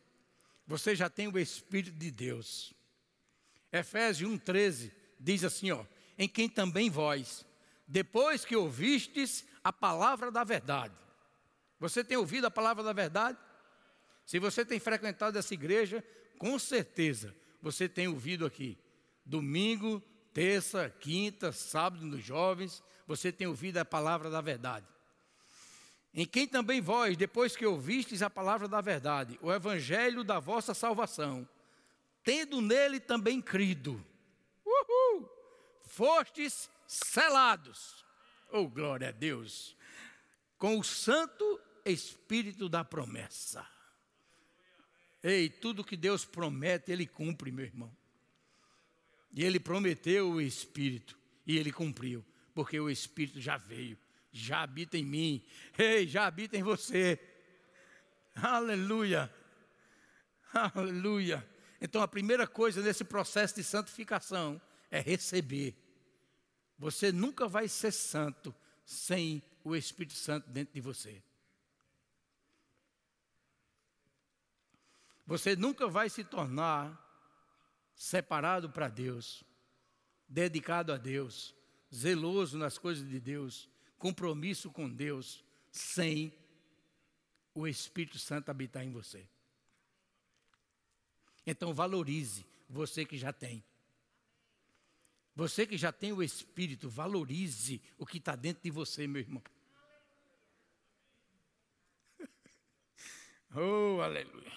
Você 0.66 0.96
já 0.96 1.09
tem 1.09 1.29
o 1.29 1.38
Espírito 1.38 1.96
de 1.96 2.11
Deus. 2.11 2.74
Efésios 3.72 4.29
1,13 4.29 4.90
diz 5.20 5.44
assim: 5.44 5.70
ó, 5.70 5.87
em 6.18 6.29
quem 6.29 6.48
também 6.48 6.88
vós, 6.90 7.44
depois 7.87 8.44
que 8.44 8.57
ouvistes 8.57 9.44
a 9.62 9.72
palavra 9.72 10.31
da 10.31 10.44
verdade. 10.44 10.94
Você 11.79 12.02
tem 12.02 12.16
ouvido 12.16 12.46
a 12.46 12.50
palavra 12.50 12.83
da 12.83 12.92
verdade? 12.92 13.38
Se 14.24 14.38
você 14.38 14.64
tem 14.64 14.81
frequentado 14.81 15.38
essa 15.38 15.55
igreja, 15.55 16.02
com 16.38 16.59
certeza 16.59 17.35
você 17.61 17.88
tem 17.88 18.09
ouvido 18.09 18.46
aqui. 18.46 18.79
Domingo, 19.24 20.02
terça, 20.33 20.92
quinta, 21.00 21.52
sábado 21.52 22.05
nos 22.07 22.24
jovens, 22.24 22.83
você 23.07 23.33
tem 23.33 23.46
ouvido 23.46 23.79
a 23.79 23.85
palavra 23.85 24.31
da 24.31 24.40
verdade. 24.40 24.87
Em 26.14 26.24
quem 26.24 26.46
também 26.46 26.81
vós, 26.81 27.16
depois 27.16 27.55
que 27.55 27.66
ouvistes 27.66 28.22
a 28.22 28.31
palavra 28.31 28.66
da 28.66 28.81
verdade, 28.81 29.38
o 29.42 29.52
evangelho 29.52 30.24
da 30.24 30.38
vossa 30.38 30.72
salvação, 30.72 31.46
tendo 32.24 32.61
nele 32.61 32.98
também 32.98 33.40
crido, 33.40 34.05
fostes 35.97 36.71
selados, 36.87 38.05
oh 38.51 38.69
glória 38.69 39.09
a 39.09 39.13
Deus, 39.13 39.77
com 40.59 40.79
o 40.79 40.85
Santo 40.85 41.61
Espírito 41.85 42.69
da 42.69 42.85
promessa. 42.85 43.67
Ei, 45.23 45.49
tudo 45.49 45.85
que 45.85 45.97
Deus 45.97 46.25
promete, 46.25 46.93
Ele 46.93 47.07
cumpre, 47.07 47.51
meu 47.51 47.65
irmão. 47.65 47.95
E 49.33 49.45
Ele 49.45 49.59
prometeu 49.59 50.31
o 50.31 50.41
Espírito, 50.41 51.19
e 51.47 51.59
Ele 51.59 51.73
cumpriu 51.73 52.25
porque 52.57 52.81
o 52.81 52.89
Espírito 52.89 53.39
já 53.39 53.59
veio, 53.59 53.99
já 54.33 54.63
habita 54.63 54.97
em 54.97 55.05
mim, 55.05 55.45
ei, 55.77 56.07
já 56.07 56.27
habita 56.27 56.57
em 56.57 56.63
você. 56.63 57.21
Aleluia, 58.35 59.31
aleluia. 60.55 61.47
Então 61.79 62.01
a 62.01 62.09
primeira 62.09 62.47
coisa 62.47 62.81
nesse 62.81 63.05
processo 63.05 63.57
de 63.57 63.63
santificação 63.63 64.59
é 64.91 65.01
receber. 65.01 65.77
Você 66.79 67.11
nunca 67.11 67.49
vai 67.49 67.69
ser 67.69 67.93
santo 67.93 68.55
sem 68.85 69.43
o 69.65 69.75
Espírito 69.75 70.15
Santo 70.15 70.49
dentro 70.51 70.75
de 70.75 70.81
você. 70.81 71.23
Você 75.27 75.57
nunca 75.57 75.89
vai 75.89 76.09
se 76.09 76.23
tornar 76.23 77.03
separado 77.95 78.71
para 78.71 78.89
Deus, 78.89 79.43
dedicado 80.29 80.93
a 80.93 80.97
Deus, 80.97 81.55
zeloso 81.93 82.57
nas 82.59 82.79
coisas 82.79 83.09
de 83.09 83.19
Deus, 83.19 83.69
compromisso 83.99 84.71
com 84.71 84.89
Deus, 84.89 85.45
sem 85.73 86.33
o 87.55 87.67
Espírito 87.67 88.19
Santo 88.19 88.51
habitar 88.51 88.85
em 88.85 88.93
você. 88.93 89.27
Então 91.47 91.73
valorize 91.73 92.47
você 92.69 93.05
que 93.05 93.17
já 93.17 93.33
tem. 93.33 93.65
Você 95.37 95.66
que 95.66 95.77
já 95.77 95.92
tem 95.92 96.14
o 96.14 96.22
Espírito, 96.22 96.88
valorize 96.88 97.83
o 97.99 98.07
que 98.07 98.16
está 98.16 98.35
dentro 98.35 98.62
de 98.62 98.70
você, 98.70 99.07
meu 99.07 99.20
irmão. 99.20 99.42
Oh, 103.59 104.03
aleluia. 104.03 104.53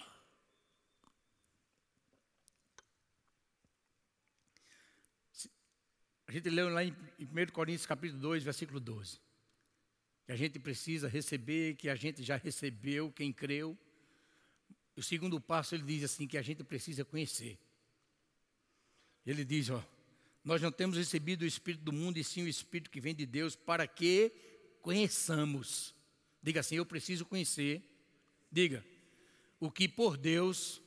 A 6.26 6.32
gente 6.32 6.50
leu 6.50 6.68
lá 6.68 6.84
em 6.84 6.94
1 7.18 7.52
Coríntios 7.52 7.86
capítulo 7.86 8.20
2, 8.20 8.44
versículo 8.44 8.78
12. 8.78 9.18
Que 10.26 10.32
a 10.32 10.36
gente 10.36 10.58
precisa 10.58 11.08
receber, 11.08 11.76
que 11.76 11.88
a 11.88 11.94
gente 11.94 12.22
já 12.22 12.36
recebeu, 12.36 13.10
quem 13.10 13.32
creu. 13.32 13.78
O 14.94 15.02
segundo 15.02 15.40
passo 15.40 15.74
ele 15.74 15.84
diz 15.84 16.04
assim 16.04 16.26
que 16.26 16.36
a 16.36 16.42
gente 16.42 16.62
precisa 16.62 17.06
conhecer. 17.06 17.58
Ele 19.24 19.46
diz, 19.46 19.70
ó, 19.70 19.82
nós 20.44 20.62
não 20.62 20.72
temos 20.72 20.96
recebido 20.96 21.42
o 21.42 21.46
espírito 21.46 21.84
do 21.84 21.92
mundo 21.92 22.18
e 22.18 22.24
sim 22.24 22.42
o 22.42 22.48
espírito 22.48 22.90
que 22.90 23.00
vem 23.00 23.14
de 23.14 23.26
Deus 23.26 23.54
para 23.54 23.86
que 23.86 24.32
conheçamos. 24.80 25.94
Diga 26.42 26.60
assim, 26.60 26.76
eu 26.76 26.86
preciso 26.86 27.26
conhecer. 27.26 27.82
Diga, 28.50 28.84
o 29.58 29.70
que 29.70 29.86
por 29.86 30.16
Deus 30.16 30.80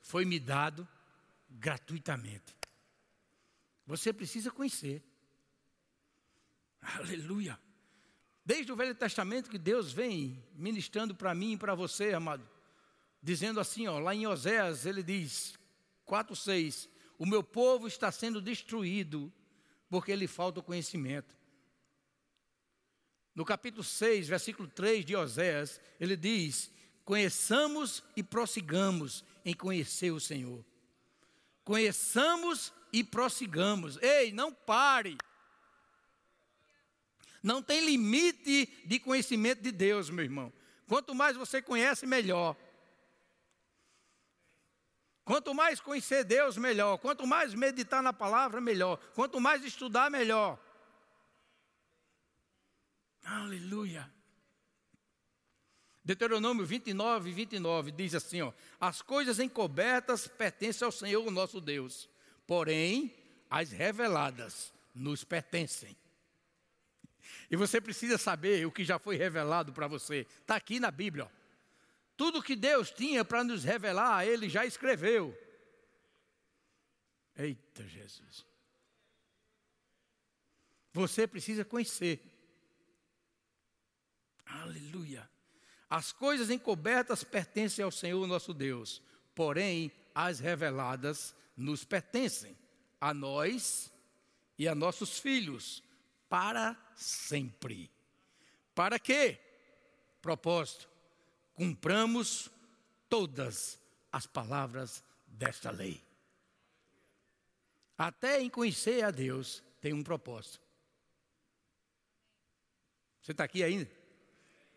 foi 0.00 0.24
me 0.24 0.40
dado 0.40 0.88
gratuitamente. 1.50 2.54
Você 3.86 4.12
precisa 4.12 4.50
conhecer. 4.50 5.02
Aleluia. 6.80 7.58
Desde 8.44 8.72
o 8.72 8.76
Velho 8.76 8.94
Testamento 8.94 9.50
que 9.50 9.58
Deus 9.58 9.92
vem 9.92 10.42
ministrando 10.54 11.14
para 11.14 11.34
mim 11.34 11.52
e 11.52 11.56
para 11.56 11.74
você, 11.74 12.12
amado, 12.12 12.48
dizendo 13.22 13.60
assim, 13.60 13.86
ó, 13.86 13.98
lá 13.98 14.14
em 14.14 14.26
Oséias, 14.26 14.84
ele 14.84 15.02
diz, 15.02 15.58
4:6, 16.06 16.88
o 17.24 17.26
meu 17.26 17.42
povo 17.42 17.88
está 17.88 18.12
sendo 18.12 18.38
destruído 18.38 19.32
porque 19.88 20.14
lhe 20.14 20.26
falta 20.26 20.60
o 20.60 20.62
conhecimento. 20.62 21.34
No 23.34 23.46
capítulo 23.46 23.82
6, 23.82 24.28
versículo 24.28 24.68
3 24.68 25.06
de 25.06 25.16
Oséias, 25.16 25.80
ele 25.98 26.18
diz: 26.18 26.70
Conheçamos 27.02 28.04
e 28.14 28.22
prossigamos 28.22 29.24
em 29.42 29.54
conhecer 29.54 30.10
o 30.10 30.20
Senhor. 30.20 30.62
Conheçamos 31.64 32.74
e 32.92 33.02
prossigamos. 33.02 33.96
Ei, 34.02 34.30
não 34.30 34.52
pare. 34.52 35.16
Não 37.42 37.62
tem 37.62 37.86
limite 37.86 38.66
de 38.84 38.98
conhecimento 38.98 39.62
de 39.62 39.72
Deus, 39.72 40.10
meu 40.10 40.24
irmão. 40.24 40.52
Quanto 40.86 41.14
mais 41.14 41.38
você 41.38 41.62
conhece, 41.62 42.06
melhor. 42.06 42.54
Quanto 45.24 45.54
mais 45.54 45.80
conhecer 45.80 46.22
Deus, 46.24 46.56
melhor. 46.56 46.98
Quanto 46.98 47.26
mais 47.26 47.54
meditar 47.54 48.02
na 48.02 48.12
palavra, 48.12 48.60
melhor. 48.60 48.98
Quanto 49.14 49.40
mais 49.40 49.64
estudar, 49.64 50.10
melhor. 50.10 50.58
Aleluia. 53.24 54.12
Deuteronômio 56.04 56.66
29, 56.66 57.32
29 57.32 57.90
diz 57.90 58.14
assim: 58.14 58.42
ó, 58.42 58.52
As 58.78 59.00
coisas 59.00 59.38
encobertas 59.38 60.28
pertencem 60.28 60.84
ao 60.84 60.92
Senhor, 60.92 61.30
nosso 61.30 61.58
Deus, 61.58 62.10
porém, 62.46 63.14
as 63.48 63.70
reveladas 63.70 64.74
nos 64.94 65.24
pertencem. 65.24 65.96
E 67.50 67.56
você 67.56 67.80
precisa 67.80 68.18
saber 68.18 68.66
o 68.66 68.72
que 68.72 68.84
já 68.84 68.98
foi 68.98 69.16
revelado 69.16 69.72
para 69.72 69.86
você. 69.86 70.26
Está 70.40 70.56
aqui 70.56 70.78
na 70.78 70.90
Bíblia. 70.90 71.24
Ó. 71.24 71.43
Tudo 72.16 72.42
que 72.42 72.54
Deus 72.54 72.90
tinha 72.90 73.24
para 73.24 73.42
nos 73.42 73.64
revelar, 73.64 74.26
Ele 74.26 74.48
já 74.48 74.64
escreveu. 74.64 75.36
Eita 77.36 77.86
Jesus. 77.88 78.46
Você 80.92 81.26
precisa 81.26 81.64
conhecer. 81.64 82.22
Aleluia. 84.46 85.28
As 85.90 86.12
coisas 86.12 86.50
encobertas 86.50 87.24
pertencem 87.24 87.84
ao 87.84 87.90
Senhor 87.90 88.24
nosso 88.26 88.54
Deus, 88.54 89.02
porém 89.34 89.90
as 90.14 90.38
reveladas 90.38 91.34
nos 91.56 91.84
pertencem, 91.84 92.56
a 93.00 93.12
nós 93.12 93.92
e 94.56 94.68
a 94.68 94.74
nossos 94.74 95.18
filhos, 95.18 95.82
para 96.28 96.76
sempre. 96.94 97.90
Para 98.72 98.98
quê? 98.98 99.38
Propósito 100.22 100.93
cumpramos 101.54 102.50
todas 103.08 103.80
as 104.12 104.26
palavras 104.26 105.02
desta 105.26 105.70
lei. 105.70 106.02
Até 107.96 108.40
em 108.40 108.50
conhecer 108.50 109.04
a 109.04 109.10
Deus 109.10 109.62
tem 109.80 109.92
um 109.92 110.02
propósito. 110.02 110.60
Você 113.22 113.32
está 113.32 113.44
aqui 113.44 113.62
ainda? 113.62 113.90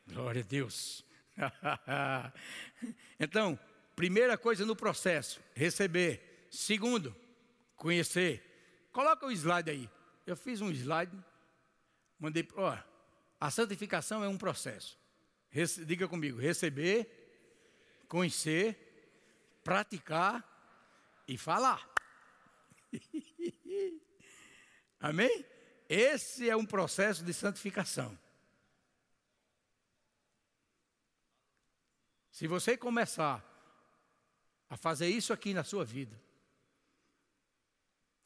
Glória 0.07 0.41
a 0.41 0.45
Deus. 0.45 1.03
então, 3.19 3.59
primeira 3.95 4.37
coisa 4.37 4.65
no 4.65 4.75
processo, 4.75 5.41
receber. 5.53 6.47
Segundo, 6.49 7.15
conhecer. 7.75 8.87
Coloca 8.91 9.25
o 9.25 9.31
slide 9.31 9.69
aí. 9.69 9.89
Eu 10.25 10.37
fiz 10.37 10.61
um 10.61 10.71
slide, 10.71 11.11
mandei. 12.19 12.47
Ó, 12.55 12.77
a 13.39 13.51
santificação 13.51 14.23
é 14.23 14.27
um 14.27 14.37
processo 14.37 14.97
diga 15.85 16.07
comigo, 16.07 16.39
receber, 16.39 18.05
conhecer, 18.07 19.59
praticar 19.63 20.43
e 21.27 21.37
falar. 21.37 21.87
Amém? 24.99 25.45
Esse 25.89 26.49
é 26.49 26.55
um 26.55 26.65
processo 26.65 27.23
de 27.23 27.33
santificação. 27.33 28.17
Se 32.31 32.47
você 32.47 32.77
começar 32.77 33.43
a 34.69 34.77
fazer 34.77 35.07
isso 35.07 35.33
aqui 35.33 35.53
na 35.53 35.63
sua 35.63 35.83
vida, 35.83 36.21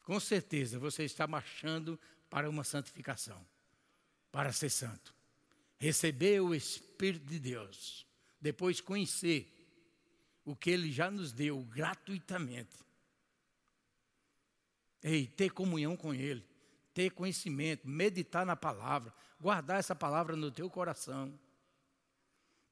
com 0.03 0.19
certeza 0.19 0.79
você 0.79 1.05
está 1.05 1.27
marchando 1.27 1.99
para 2.29 2.49
uma 2.49 2.63
santificação, 2.63 3.45
para 4.31 4.51
ser 4.51 4.69
santo 4.69 5.20
receber 5.81 6.39
o 6.39 6.53
Espírito 6.53 7.25
de 7.25 7.39
Deus, 7.39 8.05
depois 8.39 8.79
conhecer 8.79 9.51
o 10.45 10.55
que 10.55 10.69
Ele 10.69 10.91
já 10.91 11.09
nos 11.09 11.31
deu 11.31 11.59
gratuitamente. 11.63 12.77
Ei, 15.01 15.25
ter 15.25 15.49
comunhão 15.49 15.97
com 15.97 16.13
Ele, 16.13 16.45
ter 16.93 17.09
conhecimento, 17.09 17.89
meditar 17.89 18.45
na 18.45 18.55
palavra, 18.55 19.11
guardar 19.39 19.79
essa 19.79 19.95
palavra 19.95 20.35
no 20.35 20.51
teu 20.51 20.69
coração, 20.69 21.33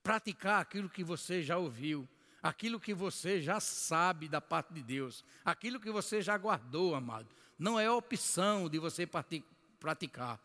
praticar 0.03 0.61
aquilo 0.61 0.87
que 0.87 1.03
você 1.03 1.41
já 1.41 1.57
ouviu, 1.57 2.07
aquilo 2.43 2.79
que 2.79 2.93
você 2.93 3.41
já 3.41 3.59
sabe 3.59 4.29
da 4.29 4.39
parte 4.39 4.71
de 4.71 4.83
Deus, 4.83 5.25
aquilo 5.43 5.79
que 5.79 5.89
você 5.89 6.21
já 6.21 6.37
guardou, 6.37 6.93
amado. 6.93 7.35
Não 7.57 7.79
é 7.79 7.89
opção 7.89 8.69
de 8.69 8.77
você 8.77 9.09
praticar, 9.79 10.39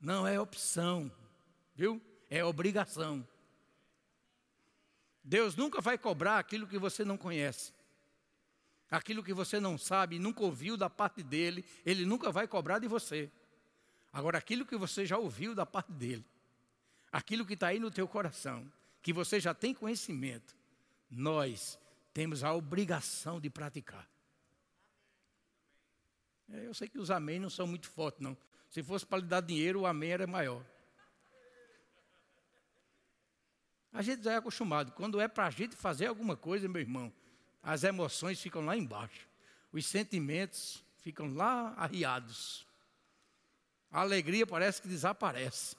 não 0.00 0.26
é 0.26 0.40
opção 0.40 1.12
viu? 1.74 2.00
É 2.28 2.44
obrigação. 2.44 3.26
Deus 5.22 5.54
nunca 5.54 5.80
vai 5.80 5.96
cobrar 5.96 6.38
aquilo 6.38 6.66
que 6.66 6.78
você 6.78 7.04
não 7.04 7.16
conhece. 7.16 7.72
Aquilo 8.90 9.22
que 9.22 9.32
você 9.32 9.58
não 9.58 9.78
sabe, 9.78 10.18
nunca 10.18 10.42
ouviu 10.42 10.76
da 10.76 10.90
parte 10.90 11.22
dele, 11.22 11.64
ele 11.84 12.04
nunca 12.04 12.30
vai 12.30 12.46
cobrar 12.46 12.78
de 12.78 12.88
você. 12.88 13.30
Agora, 14.12 14.36
aquilo 14.36 14.66
que 14.66 14.76
você 14.76 15.06
já 15.06 15.16
ouviu 15.16 15.54
da 15.54 15.64
parte 15.64 15.92
dele, 15.92 16.24
aquilo 17.10 17.46
que 17.46 17.54
está 17.54 17.68
aí 17.68 17.78
no 17.78 17.90
teu 17.90 18.06
coração, 18.06 18.70
que 19.00 19.12
você 19.12 19.40
já 19.40 19.54
tem 19.54 19.72
conhecimento, 19.72 20.54
nós 21.10 21.78
temos 22.12 22.44
a 22.44 22.52
obrigação 22.52 23.40
de 23.40 23.48
praticar. 23.48 24.06
É, 26.50 26.66
eu 26.66 26.74
sei 26.74 26.88
que 26.88 26.98
os 26.98 27.10
amém 27.10 27.40
não 27.40 27.48
são 27.48 27.66
muito 27.66 27.88
fortes, 27.88 28.20
não. 28.20 28.36
Se 28.68 28.82
fosse 28.82 29.06
para 29.06 29.18
lhe 29.18 29.26
dar 29.26 29.40
dinheiro, 29.40 29.80
o 29.80 29.86
amém 29.86 30.10
era 30.10 30.26
maior. 30.26 30.62
A 33.92 34.00
gente 34.00 34.24
já 34.24 34.32
é 34.32 34.36
acostumado. 34.36 34.92
Quando 34.92 35.20
é 35.20 35.28
para 35.28 35.46
a 35.46 35.50
gente 35.50 35.76
fazer 35.76 36.06
alguma 36.06 36.34
coisa, 36.34 36.66
meu 36.66 36.80
irmão, 36.80 37.12
as 37.62 37.84
emoções 37.84 38.40
ficam 38.40 38.64
lá 38.64 38.76
embaixo. 38.76 39.28
Os 39.70 39.84
sentimentos 39.84 40.82
ficam 41.02 41.34
lá 41.34 41.74
arriados. 41.76 42.66
A 43.90 44.00
alegria 44.00 44.46
parece 44.46 44.80
que 44.80 44.88
desaparece. 44.88 45.76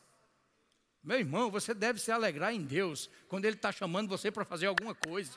Meu 1.04 1.18
irmão, 1.20 1.50
você 1.50 1.74
deve 1.74 2.00
se 2.00 2.12
alegrar 2.12 2.54
em 2.54 2.64
Deus 2.64 3.10
quando 3.28 3.46
Ele 3.46 3.56
está 3.56 3.72
chamando 3.72 4.08
você 4.08 4.32
para 4.32 4.46
fazer 4.46 4.68
alguma 4.68 4.94
coisa. 4.94 5.36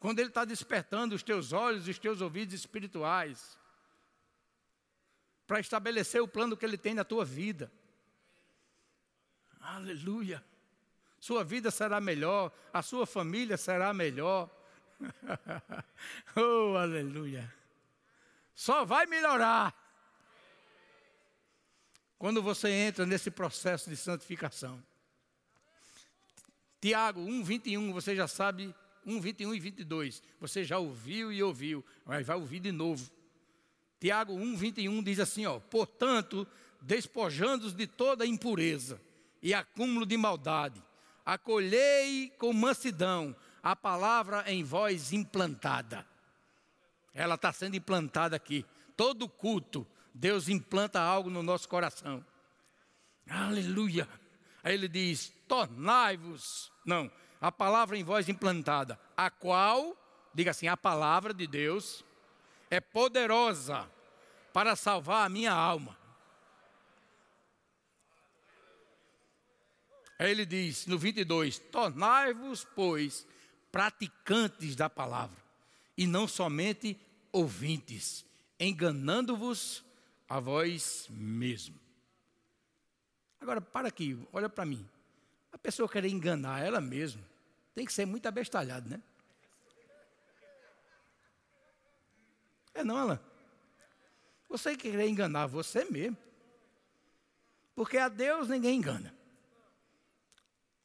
Quando 0.00 0.18
Ele 0.18 0.28
está 0.28 0.44
despertando 0.44 1.14
os 1.14 1.22
teus 1.22 1.52
olhos 1.52 1.86
e 1.86 1.92
os 1.92 1.98
teus 1.98 2.20
ouvidos 2.20 2.54
espirituais 2.54 3.56
para 5.46 5.60
estabelecer 5.60 6.20
o 6.20 6.28
plano 6.28 6.56
que 6.56 6.66
Ele 6.66 6.76
tem 6.76 6.92
na 6.92 7.04
tua 7.04 7.24
vida. 7.24 7.70
Aleluia 9.60 10.44
sua 11.26 11.42
vida 11.42 11.72
será 11.72 12.00
melhor, 12.00 12.52
a 12.72 12.82
sua 12.82 13.04
família 13.04 13.56
será 13.56 13.92
melhor. 13.92 14.48
oh, 16.36 16.76
aleluia. 16.76 17.52
Só 18.54 18.84
vai 18.84 19.06
melhorar 19.06 19.74
quando 22.16 22.40
você 22.40 22.68
entra 22.70 23.04
nesse 23.04 23.28
processo 23.28 23.90
de 23.90 23.96
santificação. 23.96 24.80
Tiago 26.80 27.20
1, 27.20 27.42
21, 27.42 27.92
você 27.92 28.14
já 28.14 28.28
sabe, 28.28 28.72
1, 29.04 29.20
21 29.20 29.52
e 29.52 29.58
22. 29.58 30.22
Você 30.38 30.62
já 30.62 30.78
ouviu 30.78 31.32
e 31.32 31.42
ouviu, 31.42 31.84
mas 32.04 32.24
vai 32.24 32.36
ouvir 32.36 32.60
de 32.60 32.70
novo. 32.70 33.10
Tiago 33.98 34.32
1, 34.32 34.56
21 34.56 35.02
diz 35.02 35.18
assim: 35.18 35.44
ó, 35.44 35.58
portanto, 35.58 36.46
despojando-os 36.80 37.74
de 37.74 37.88
toda 37.88 38.24
impureza 38.24 39.00
e 39.42 39.52
acúmulo 39.52 40.06
de 40.06 40.16
maldade, 40.16 40.86
acolhei 41.26 42.32
com 42.38 42.52
mansidão 42.52 43.34
a 43.60 43.74
palavra 43.74 44.44
em 44.46 44.62
voz 44.62 45.12
implantada. 45.12 46.06
Ela 47.12 47.34
está 47.34 47.52
sendo 47.52 47.74
implantada 47.76 48.36
aqui. 48.36 48.64
Todo 48.96 49.28
culto, 49.28 49.84
Deus 50.14 50.48
implanta 50.48 51.00
algo 51.00 51.28
no 51.28 51.42
nosso 51.42 51.68
coração. 51.68 52.24
Aleluia. 53.28 54.08
Aí 54.62 54.74
ele 54.74 54.86
diz: 54.86 55.32
tornai-vos. 55.48 56.72
Não, 56.84 57.10
a 57.40 57.50
palavra 57.50 57.98
em 57.98 58.04
voz 58.04 58.28
implantada, 58.28 58.98
a 59.16 59.28
qual, 59.28 59.96
diga 60.32 60.52
assim, 60.52 60.68
a 60.68 60.76
palavra 60.76 61.34
de 61.34 61.46
Deus 61.46 62.04
é 62.70 62.80
poderosa 62.80 63.90
para 64.52 64.76
salvar 64.76 65.26
a 65.26 65.28
minha 65.28 65.52
alma. 65.52 65.98
Aí 70.18 70.30
ele 70.30 70.46
diz 70.46 70.86
no 70.86 70.98
22: 70.98 71.58
Tornai-vos, 71.58 72.64
pois, 72.74 73.26
praticantes 73.70 74.74
da 74.74 74.88
palavra, 74.88 75.36
e 75.96 76.06
não 76.06 76.26
somente 76.26 76.98
ouvintes, 77.32 78.24
enganando-vos 78.58 79.84
a 80.28 80.40
vós 80.40 81.06
mesmo. 81.10 81.78
Agora, 83.40 83.60
para 83.60 83.88
aqui, 83.88 84.18
olha 84.32 84.48
para 84.48 84.64
mim. 84.64 84.88
A 85.52 85.58
pessoa 85.58 85.88
querer 85.88 86.08
enganar 86.08 86.64
ela 86.64 86.80
mesma 86.80 87.22
tem 87.76 87.84
que 87.84 87.92
ser 87.92 88.06
muito 88.06 88.26
abestalhado, 88.26 88.88
né? 88.88 89.02
É 92.72 92.82
não, 92.82 92.98
ela. 92.98 93.22
Você 94.48 94.74
querer 94.76 95.08
enganar 95.08 95.46
você 95.46 95.84
mesmo. 95.84 96.16
Porque 97.74 97.98
a 97.98 98.08
Deus 98.08 98.48
ninguém 98.48 98.78
engana. 98.78 99.15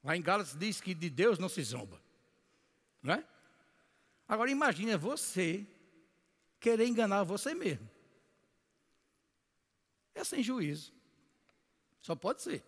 Lá 0.04 0.18
em 0.18 0.22
Gálatas 0.22 0.58
diz 0.58 0.82
que 0.82 0.94
de 0.94 1.10
Deus 1.10 1.38
não 1.38 1.48
se 1.48 1.62
zomba. 1.64 2.02
Não 3.02 3.14
é? 3.14 3.28
Agora 4.28 4.50
imagine 4.50 4.96
você 4.98 5.68
querer 6.60 6.88
enganar 6.88 7.24
você 7.24 7.54
mesmo. 7.54 7.90
É 10.14 10.24
sem 10.24 10.42
juízo. 10.44 10.94
Só 12.02 12.16
pode 12.16 12.42
ser. 12.42 12.64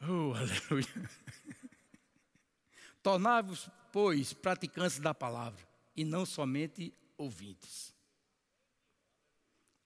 Oh, 0.00 0.32
aleluia. 0.36 1.10
Tornai-vos, 3.02 3.68
pois, 3.92 4.32
praticantes 4.32 4.98
da 4.98 5.12
palavra, 5.12 5.66
e 5.94 6.04
não 6.04 6.24
somente 6.24 6.92
ouvintes. 7.18 7.94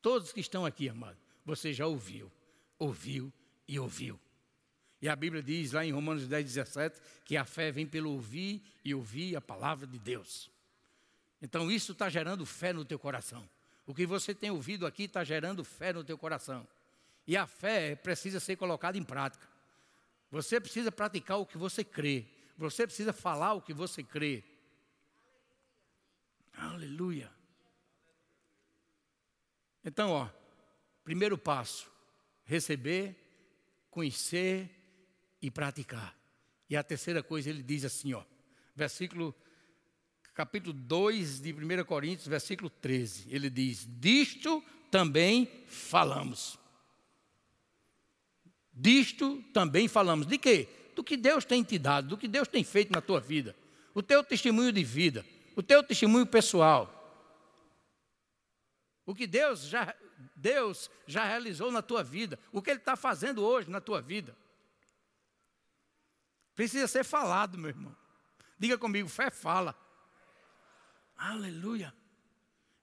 Todos 0.00 0.32
que 0.32 0.40
estão 0.40 0.64
aqui, 0.64 0.88
amado, 0.88 1.18
você 1.48 1.72
já 1.72 1.86
ouviu, 1.86 2.30
ouviu 2.78 3.32
e 3.66 3.78
ouviu. 3.80 4.20
E 5.00 5.08
a 5.08 5.16
Bíblia 5.16 5.42
diz 5.42 5.72
lá 5.72 5.84
em 5.84 5.92
Romanos 5.92 6.28
10, 6.28 6.44
17, 6.44 7.00
que 7.24 7.36
a 7.36 7.44
fé 7.44 7.72
vem 7.72 7.86
pelo 7.86 8.10
ouvir 8.10 8.62
e 8.84 8.94
ouvir 8.94 9.34
a 9.34 9.40
palavra 9.40 9.86
de 9.86 9.98
Deus. 9.98 10.50
Então 11.40 11.70
isso 11.70 11.92
está 11.92 12.08
gerando 12.10 12.44
fé 12.44 12.72
no 12.72 12.84
teu 12.84 12.98
coração. 12.98 13.48
O 13.86 13.94
que 13.94 14.04
você 14.04 14.34
tem 14.34 14.50
ouvido 14.50 14.86
aqui 14.86 15.04
está 15.04 15.24
gerando 15.24 15.64
fé 15.64 15.92
no 15.92 16.04
teu 16.04 16.18
coração. 16.18 16.68
E 17.26 17.34
a 17.34 17.46
fé 17.46 17.96
precisa 17.96 18.38
ser 18.38 18.56
colocada 18.56 18.98
em 18.98 19.02
prática. 19.02 19.48
Você 20.30 20.60
precisa 20.60 20.92
praticar 20.92 21.38
o 21.38 21.46
que 21.46 21.56
você 21.56 21.82
crê. 21.82 22.26
Você 22.58 22.86
precisa 22.86 23.12
falar 23.12 23.54
o 23.54 23.62
que 23.62 23.72
você 23.72 24.02
crê. 24.02 24.44
Aleluia. 26.52 27.30
Então, 29.82 30.10
ó, 30.10 30.28
primeiro 31.08 31.38
passo: 31.38 31.90
receber, 32.44 33.16
conhecer 33.90 34.68
e 35.40 35.50
praticar. 35.50 36.14
E 36.68 36.76
a 36.76 36.82
terceira 36.82 37.22
coisa 37.22 37.48
ele 37.48 37.62
diz 37.62 37.82
assim, 37.82 38.12
ó, 38.12 38.22
versículo 38.76 39.34
capítulo 40.34 40.74
2 40.74 41.40
de 41.40 41.50
1 41.54 41.84
Coríntios, 41.86 42.28
versículo 42.28 42.68
13. 42.68 43.26
Ele 43.30 43.48
diz: 43.48 43.88
"Disto 43.88 44.62
também 44.90 45.50
falamos". 45.66 46.58
Disto 48.70 49.42
também 49.54 49.88
falamos. 49.88 50.26
De 50.26 50.36
quê? 50.36 50.68
Do 50.94 51.02
que 51.02 51.16
Deus 51.16 51.42
tem 51.46 51.62
te 51.62 51.78
dado, 51.78 52.08
do 52.08 52.18
que 52.18 52.28
Deus 52.28 52.46
tem 52.46 52.62
feito 52.62 52.92
na 52.92 53.00
tua 53.00 53.18
vida. 53.18 53.56
O 53.94 54.02
teu 54.02 54.22
testemunho 54.22 54.70
de 54.70 54.84
vida, 54.84 55.24
o 55.56 55.62
teu 55.62 55.82
testemunho 55.82 56.26
pessoal. 56.26 56.97
O 59.08 59.14
que 59.14 59.26
Deus 59.26 59.62
já, 59.62 59.94
Deus 60.36 60.90
já 61.06 61.24
realizou 61.24 61.72
na 61.72 61.80
tua 61.80 62.04
vida, 62.04 62.38
o 62.52 62.60
que 62.60 62.68
Ele 62.68 62.78
está 62.78 62.94
fazendo 62.94 63.42
hoje 63.42 63.70
na 63.70 63.80
tua 63.80 64.02
vida. 64.02 64.36
Precisa 66.54 66.86
ser 66.86 67.04
falado, 67.04 67.56
meu 67.56 67.70
irmão. 67.70 67.96
Diga 68.58 68.76
comigo, 68.76 69.08
fé 69.08 69.30
fala. 69.30 69.74
Aleluia. 71.16 71.94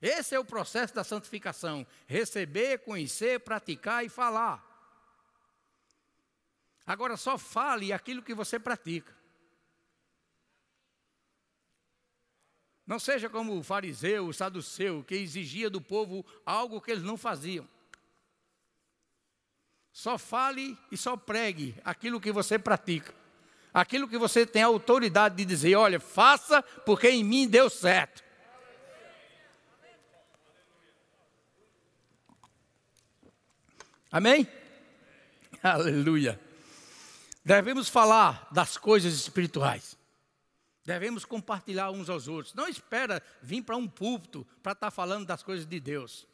Esse 0.02 0.34
é 0.34 0.38
o 0.40 0.44
processo 0.44 0.92
da 0.92 1.04
santificação: 1.04 1.86
receber, 2.08 2.78
conhecer, 2.78 3.38
praticar 3.38 4.04
e 4.04 4.08
falar. 4.08 4.66
Agora 6.84 7.16
só 7.16 7.38
fale 7.38 7.92
aquilo 7.92 8.20
que 8.20 8.34
você 8.34 8.58
pratica. 8.58 9.16
Não 12.86 13.00
seja 13.00 13.28
como 13.28 13.58
o 13.58 13.64
fariseu, 13.64 14.28
o 14.28 14.32
saduceu, 14.32 15.02
que 15.02 15.16
exigia 15.16 15.68
do 15.68 15.80
povo 15.80 16.24
algo 16.44 16.80
que 16.80 16.92
eles 16.92 17.02
não 17.02 17.16
faziam. 17.16 17.68
Só 19.92 20.16
fale 20.16 20.78
e 20.92 20.96
só 20.96 21.16
pregue 21.16 21.74
aquilo 21.84 22.20
que 22.20 22.30
você 22.30 22.58
pratica. 22.58 23.12
Aquilo 23.74 24.08
que 24.08 24.16
você 24.16 24.46
tem 24.46 24.62
autoridade 24.62 25.34
de 25.36 25.44
dizer, 25.44 25.74
olha, 25.74 25.98
faça 25.98 26.62
porque 26.62 27.08
em 27.10 27.24
mim 27.24 27.48
deu 27.48 27.68
certo. 27.68 28.22
Amém? 34.12 34.46
Aleluia. 35.62 36.40
Devemos 37.44 37.88
falar 37.88 38.48
das 38.52 38.76
coisas 38.76 39.12
espirituais. 39.14 39.95
Devemos 40.86 41.24
compartilhar 41.24 41.90
uns 41.90 42.08
aos 42.08 42.28
outros. 42.28 42.54
Não 42.54 42.68
espera 42.68 43.20
vir 43.42 43.60
para 43.60 43.76
um 43.76 43.88
púlpito 43.88 44.46
para 44.62 44.70
estar 44.70 44.86
tá 44.86 44.90
falando 44.90 45.26
das 45.26 45.42
coisas 45.42 45.66
de 45.66 45.80
Deus. 45.80 46.28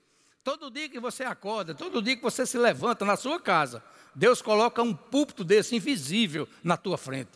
Todo 0.44 0.70
dia 0.70 0.90
que 0.90 1.00
você 1.00 1.24
acorda, 1.24 1.74
todo 1.74 2.02
dia 2.02 2.16
que 2.16 2.22
você 2.22 2.44
se 2.44 2.58
levanta 2.58 3.02
na 3.06 3.16
sua 3.16 3.40
casa, 3.40 3.82
Deus 4.14 4.42
coloca 4.42 4.82
um 4.82 4.94
púlpito 4.94 5.42
desse 5.42 5.74
invisível 5.76 6.46
na 6.62 6.76
tua 6.76 6.98
frente. 6.98 7.30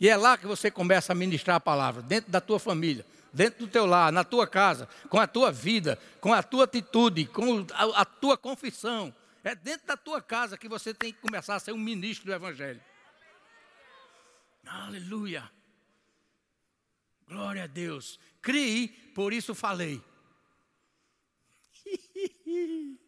E 0.00 0.08
é 0.08 0.16
lá 0.16 0.38
que 0.38 0.46
você 0.46 0.70
começa 0.70 1.12
a 1.12 1.14
ministrar 1.14 1.56
a 1.56 1.60
palavra, 1.60 2.00
dentro 2.00 2.30
da 2.30 2.40
tua 2.40 2.58
família, 2.58 3.04
dentro 3.30 3.66
do 3.66 3.70
teu 3.70 3.84
lar, 3.84 4.10
na 4.10 4.24
tua 4.24 4.46
casa, 4.46 4.88
com 5.10 5.20
a 5.20 5.26
tua 5.26 5.52
vida, 5.52 5.98
com 6.22 6.32
a 6.32 6.42
tua 6.42 6.64
atitude, 6.64 7.26
com 7.26 7.66
a, 7.74 8.00
a 8.00 8.04
tua 8.04 8.38
confissão, 8.38 9.14
é 9.44 9.54
dentro 9.54 9.86
da 9.86 9.96
tua 9.96 10.22
casa 10.22 10.56
que 10.56 10.68
você 10.68 10.94
tem 10.94 11.12
que 11.12 11.20
começar 11.20 11.54
a 11.54 11.60
ser 11.60 11.72
um 11.72 11.78
ministro 11.78 12.26
do 12.26 12.32
Evangelho. 12.32 12.80
Aleluia. 14.66 15.50
Glória 17.28 17.64
a 17.64 17.66
Deus. 17.66 18.20
Criei, 18.40 18.88
por 19.14 19.32
isso 19.32 19.54
falei. 19.54 20.00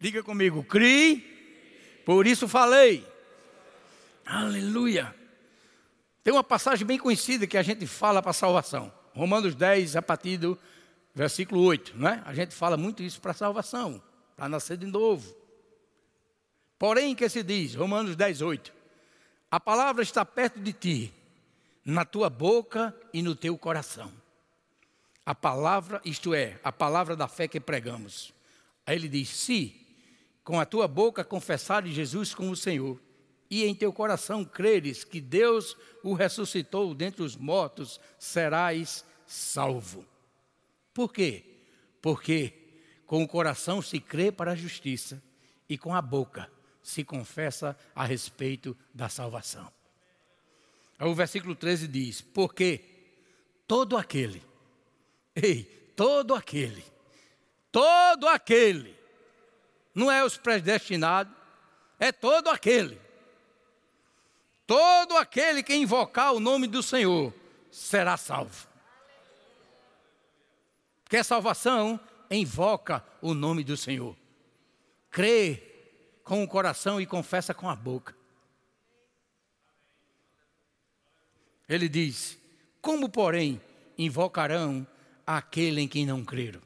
Diga 0.00 0.22
comigo, 0.22 0.64
criei, 0.64 2.02
por 2.04 2.26
isso 2.26 2.48
falei. 2.48 3.06
Aleluia. 4.26 5.14
Tem 6.24 6.32
uma 6.32 6.42
passagem 6.42 6.86
bem 6.86 6.98
conhecida 6.98 7.46
que 7.46 7.56
a 7.56 7.62
gente 7.62 7.86
fala 7.86 8.22
para 8.22 8.32
salvação. 8.32 8.92
Romanos 9.14 9.54
10, 9.54 9.96
a 9.96 10.02
partir 10.02 10.38
do 10.38 10.58
versículo 11.14 11.62
8, 11.62 11.96
não 11.96 12.08
é? 12.08 12.22
A 12.24 12.34
gente 12.34 12.54
fala 12.54 12.76
muito 12.76 13.02
isso 13.02 13.20
para 13.20 13.32
salvação, 13.32 14.02
para 14.36 14.48
nascer 14.48 14.76
de 14.76 14.86
novo. 14.86 15.36
Porém, 16.78 17.14
que 17.14 17.28
se 17.28 17.42
diz, 17.42 17.74
Romanos 17.74 18.16
10, 18.16 18.40
8: 18.40 18.72
A 19.50 19.60
palavra 19.60 20.02
está 20.02 20.24
perto 20.24 20.58
de 20.58 20.72
ti, 20.72 21.14
na 21.84 22.04
tua 22.04 22.30
boca 22.30 22.94
e 23.12 23.22
no 23.22 23.34
teu 23.34 23.56
coração. 23.58 24.12
A 25.24 25.34
palavra, 25.34 26.00
isto 26.04 26.34
é, 26.34 26.58
a 26.64 26.72
palavra 26.72 27.14
da 27.14 27.28
fé 27.28 27.46
que 27.46 27.60
pregamos. 27.60 28.32
Aí 28.86 28.96
ele 28.96 29.08
diz: 29.08 29.28
Se 29.28 29.74
com 30.42 30.58
a 30.58 30.66
tua 30.66 30.88
boca 30.88 31.24
confessares 31.24 31.94
Jesus 31.94 32.34
como 32.34 32.56
Senhor 32.56 33.00
e 33.48 33.64
em 33.64 33.74
teu 33.74 33.92
coração 33.92 34.44
creres 34.44 35.04
que 35.04 35.20
Deus 35.20 35.76
o 36.02 36.14
ressuscitou 36.14 36.94
dentre 36.94 37.22
os 37.22 37.36
mortos, 37.36 38.00
serás 38.18 39.04
salvo. 39.26 40.04
Por 40.92 41.12
quê? 41.12 41.44
Porque 42.00 42.54
com 43.06 43.22
o 43.22 43.28
coração 43.28 43.82
se 43.82 44.00
crê 44.00 44.32
para 44.32 44.52
a 44.52 44.56
justiça 44.56 45.22
e 45.68 45.78
com 45.78 45.94
a 45.94 46.02
boca 46.02 46.50
se 46.82 47.04
confessa 47.04 47.76
a 47.94 48.04
respeito 48.04 48.76
da 48.92 49.08
salvação. 49.08 49.70
O 51.04 51.14
versículo 51.14 51.54
13 51.54 51.88
diz: 51.88 52.20
Porque 52.20 52.80
todo 53.66 53.96
aquele, 53.96 54.42
ei, 55.34 55.64
todo 55.96 56.34
aquele, 56.34 56.84
todo 57.70 58.28
aquele, 58.28 58.96
não 59.94 60.10
é 60.10 60.24
os 60.24 60.36
predestinados, 60.36 61.32
é 61.98 62.10
todo 62.12 62.48
aquele 62.48 63.00
Todo 64.66 65.18
aquele 65.18 65.62
que 65.62 65.74
invocar 65.74 66.32
o 66.32 66.40
nome 66.40 66.66
do 66.66 66.82
Senhor 66.82 67.30
será 67.70 68.16
salvo. 68.16 68.66
Quer 71.10 71.24
salvação? 71.24 72.00
Invoca 72.30 73.04
o 73.20 73.34
nome 73.34 73.64
do 73.64 73.76
Senhor. 73.76 74.16
Crê 75.10 75.62
com 76.24 76.42
o 76.42 76.48
coração 76.48 76.98
e 76.98 77.04
confessa 77.06 77.52
com 77.52 77.68
a 77.68 77.76
boca. 77.76 78.16
Ele 81.72 81.88
diz: 81.88 82.38
Como, 82.82 83.08
porém, 83.08 83.58
invocarão 83.96 84.86
aquele 85.26 85.80
em 85.80 85.88
quem 85.88 86.04
não 86.04 86.22
creram? 86.22 86.60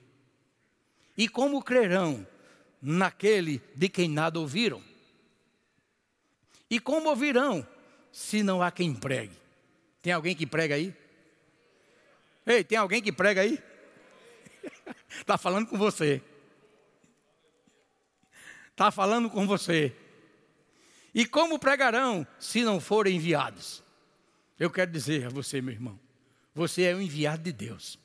E 1.16 1.28
como 1.28 1.62
crerão 1.62 2.26
naquele 2.82 3.62
de 3.74 3.88
quem 3.88 4.08
nada 4.08 4.40
ouviram? 4.40 4.82
E 6.68 6.80
como 6.80 7.08
ouvirão 7.08 7.66
se 8.10 8.42
não 8.42 8.60
há 8.60 8.72
quem 8.72 8.92
pregue. 8.92 9.36
Tem 10.02 10.12
alguém 10.12 10.34
que 10.34 10.46
prega 10.46 10.74
aí? 10.74 10.92
Ei, 12.44 12.64
tem 12.64 12.76
alguém 12.76 13.00
que 13.00 13.12
prega 13.12 13.42
aí? 13.42 13.62
Está 15.20 15.38
falando 15.38 15.68
com 15.68 15.78
você. 15.78 16.20
Está 18.72 18.90
falando 18.90 19.30
com 19.30 19.46
você. 19.46 19.94
E 21.14 21.24
como 21.24 21.58
pregarão 21.58 22.26
se 22.40 22.62
não 22.62 22.80
forem 22.80 23.16
enviados? 23.16 23.85
Eu 24.58 24.70
quero 24.70 24.90
dizer 24.90 25.26
a 25.26 25.28
você, 25.28 25.60
meu 25.60 25.74
irmão, 25.74 25.98
você 26.54 26.82
é 26.82 26.94
o 26.94 27.00
enviado 27.00 27.42
de 27.42 27.52
Deus. 27.52 27.98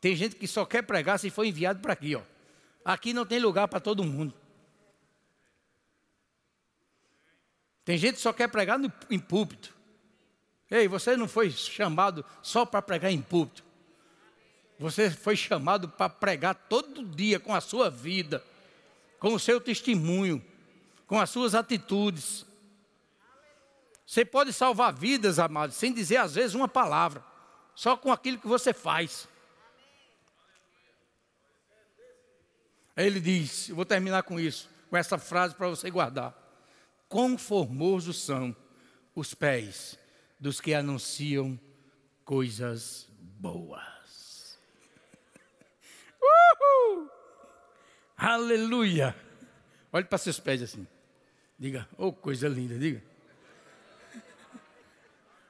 Tem 0.00 0.16
gente 0.16 0.34
que 0.36 0.48
só 0.48 0.64
quer 0.64 0.82
pregar 0.82 1.18
se 1.18 1.30
for 1.30 1.44
enviado 1.44 1.80
para 1.80 1.92
aqui, 1.92 2.16
ó. 2.16 2.22
Aqui 2.84 3.12
não 3.12 3.26
tem 3.26 3.38
lugar 3.38 3.68
para 3.68 3.78
todo 3.78 4.02
mundo. 4.02 4.34
Tem 7.84 7.98
gente 7.98 8.14
que 8.14 8.20
só 8.20 8.32
quer 8.32 8.48
pregar 8.48 8.78
no, 8.78 8.92
em 9.10 9.18
púlpito. 9.18 9.74
Ei, 10.70 10.88
você 10.88 11.16
não 11.16 11.28
foi 11.28 11.50
chamado 11.50 12.24
só 12.42 12.64
para 12.64 12.80
pregar 12.80 13.10
em 13.10 13.20
púlpito. 13.20 13.64
Você 14.78 15.10
foi 15.10 15.36
chamado 15.36 15.88
para 15.88 16.08
pregar 16.08 16.54
todo 16.54 17.04
dia 17.04 17.38
com 17.38 17.54
a 17.54 17.60
sua 17.60 17.90
vida, 17.90 18.42
com 19.18 19.34
o 19.34 19.38
seu 19.38 19.60
testemunho, 19.60 20.42
com 21.06 21.20
as 21.20 21.28
suas 21.28 21.54
atitudes. 21.54 22.46
Você 24.10 24.24
pode 24.24 24.52
salvar 24.52 24.92
vidas, 24.92 25.38
amados, 25.38 25.76
sem 25.76 25.92
dizer 25.92 26.16
às 26.16 26.34
vezes 26.34 26.56
uma 26.56 26.66
palavra, 26.66 27.24
só 27.76 27.96
com 27.96 28.10
aquilo 28.10 28.40
que 28.40 28.48
você 28.48 28.74
faz. 28.74 29.28
Ele 32.96 33.20
diz, 33.20 33.68
eu 33.68 33.76
vou 33.76 33.84
terminar 33.84 34.24
com 34.24 34.40
isso, 34.40 34.68
com 34.88 34.96
essa 34.96 35.16
frase 35.16 35.54
para 35.54 35.68
você 35.68 35.88
guardar. 35.92 36.34
Quão 37.08 37.38
formosos 37.38 38.20
são 38.20 38.54
os 39.14 39.32
pés 39.32 39.96
dos 40.40 40.60
que 40.60 40.74
anunciam 40.74 41.56
coisas 42.24 43.06
boas. 43.38 44.58
Uhul! 46.20 47.08
Aleluia! 48.16 49.14
Olhe 49.92 50.04
para 50.04 50.18
seus 50.18 50.40
pés 50.40 50.62
assim. 50.62 50.84
Diga, 51.56 51.88
oh 51.96 52.12
coisa 52.12 52.48
linda, 52.48 52.76
diga. 52.76 53.09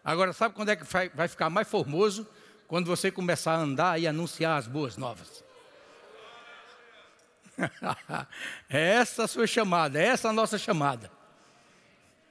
Agora, 0.04 0.32
sabe 0.32 0.54
quando 0.54 0.70
é 0.70 0.76
que 0.76 0.84
vai 1.14 1.28
ficar 1.28 1.50
mais 1.50 1.68
formoso? 1.68 2.26
Quando 2.66 2.86
você 2.86 3.10
começar 3.10 3.54
a 3.54 3.58
andar 3.58 4.00
e 4.00 4.06
anunciar 4.06 4.58
as 4.58 4.66
boas 4.66 4.96
novas. 4.96 5.44
é 8.68 8.80
essa 8.94 9.24
a 9.24 9.28
sua 9.28 9.46
chamada, 9.46 10.00
é 10.00 10.06
essa 10.06 10.30
a 10.30 10.32
nossa 10.32 10.56
chamada. 10.56 11.10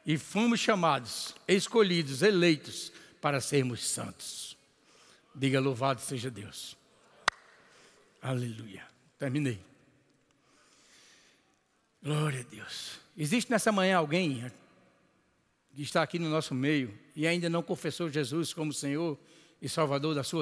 E 0.06 0.18
fomos 0.18 0.60
chamados, 0.60 1.36
escolhidos, 1.48 2.22
eleitos 2.22 2.92
para 3.22 3.40
sermos 3.40 3.88
santos. 3.88 4.58
Diga 5.36 5.60
louvado 5.60 6.02
seja 6.02 6.32
Deus. 6.32 6.76
Aleluia. 8.22 8.84
Terminei. 9.18 9.64
Glória 12.02 12.40
a 12.40 12.44
Deus. 12.44 13.00
Existe 13.18 13.52
nessa 13.52 13.72
manhã 13.72 13.98
alguém 13.98 14.52
que 15.76 15.82
está 15.82 16.04
aqui 16.04 16.20
no 16.20 16.30
nosso 16.30 16.54
meio 16.54 16.94
e 17.16 17.26
ainda 17.26 17.50
não 17.50 17.64
confessou 17.64 18.10
Jesus 18.10 18.54
como 18.54 18.72
Senhor 18.72 19.18
e 19.62 19.68
Salvador 19.68 20.14
da 20.14 20.24
sua 20.24 20.38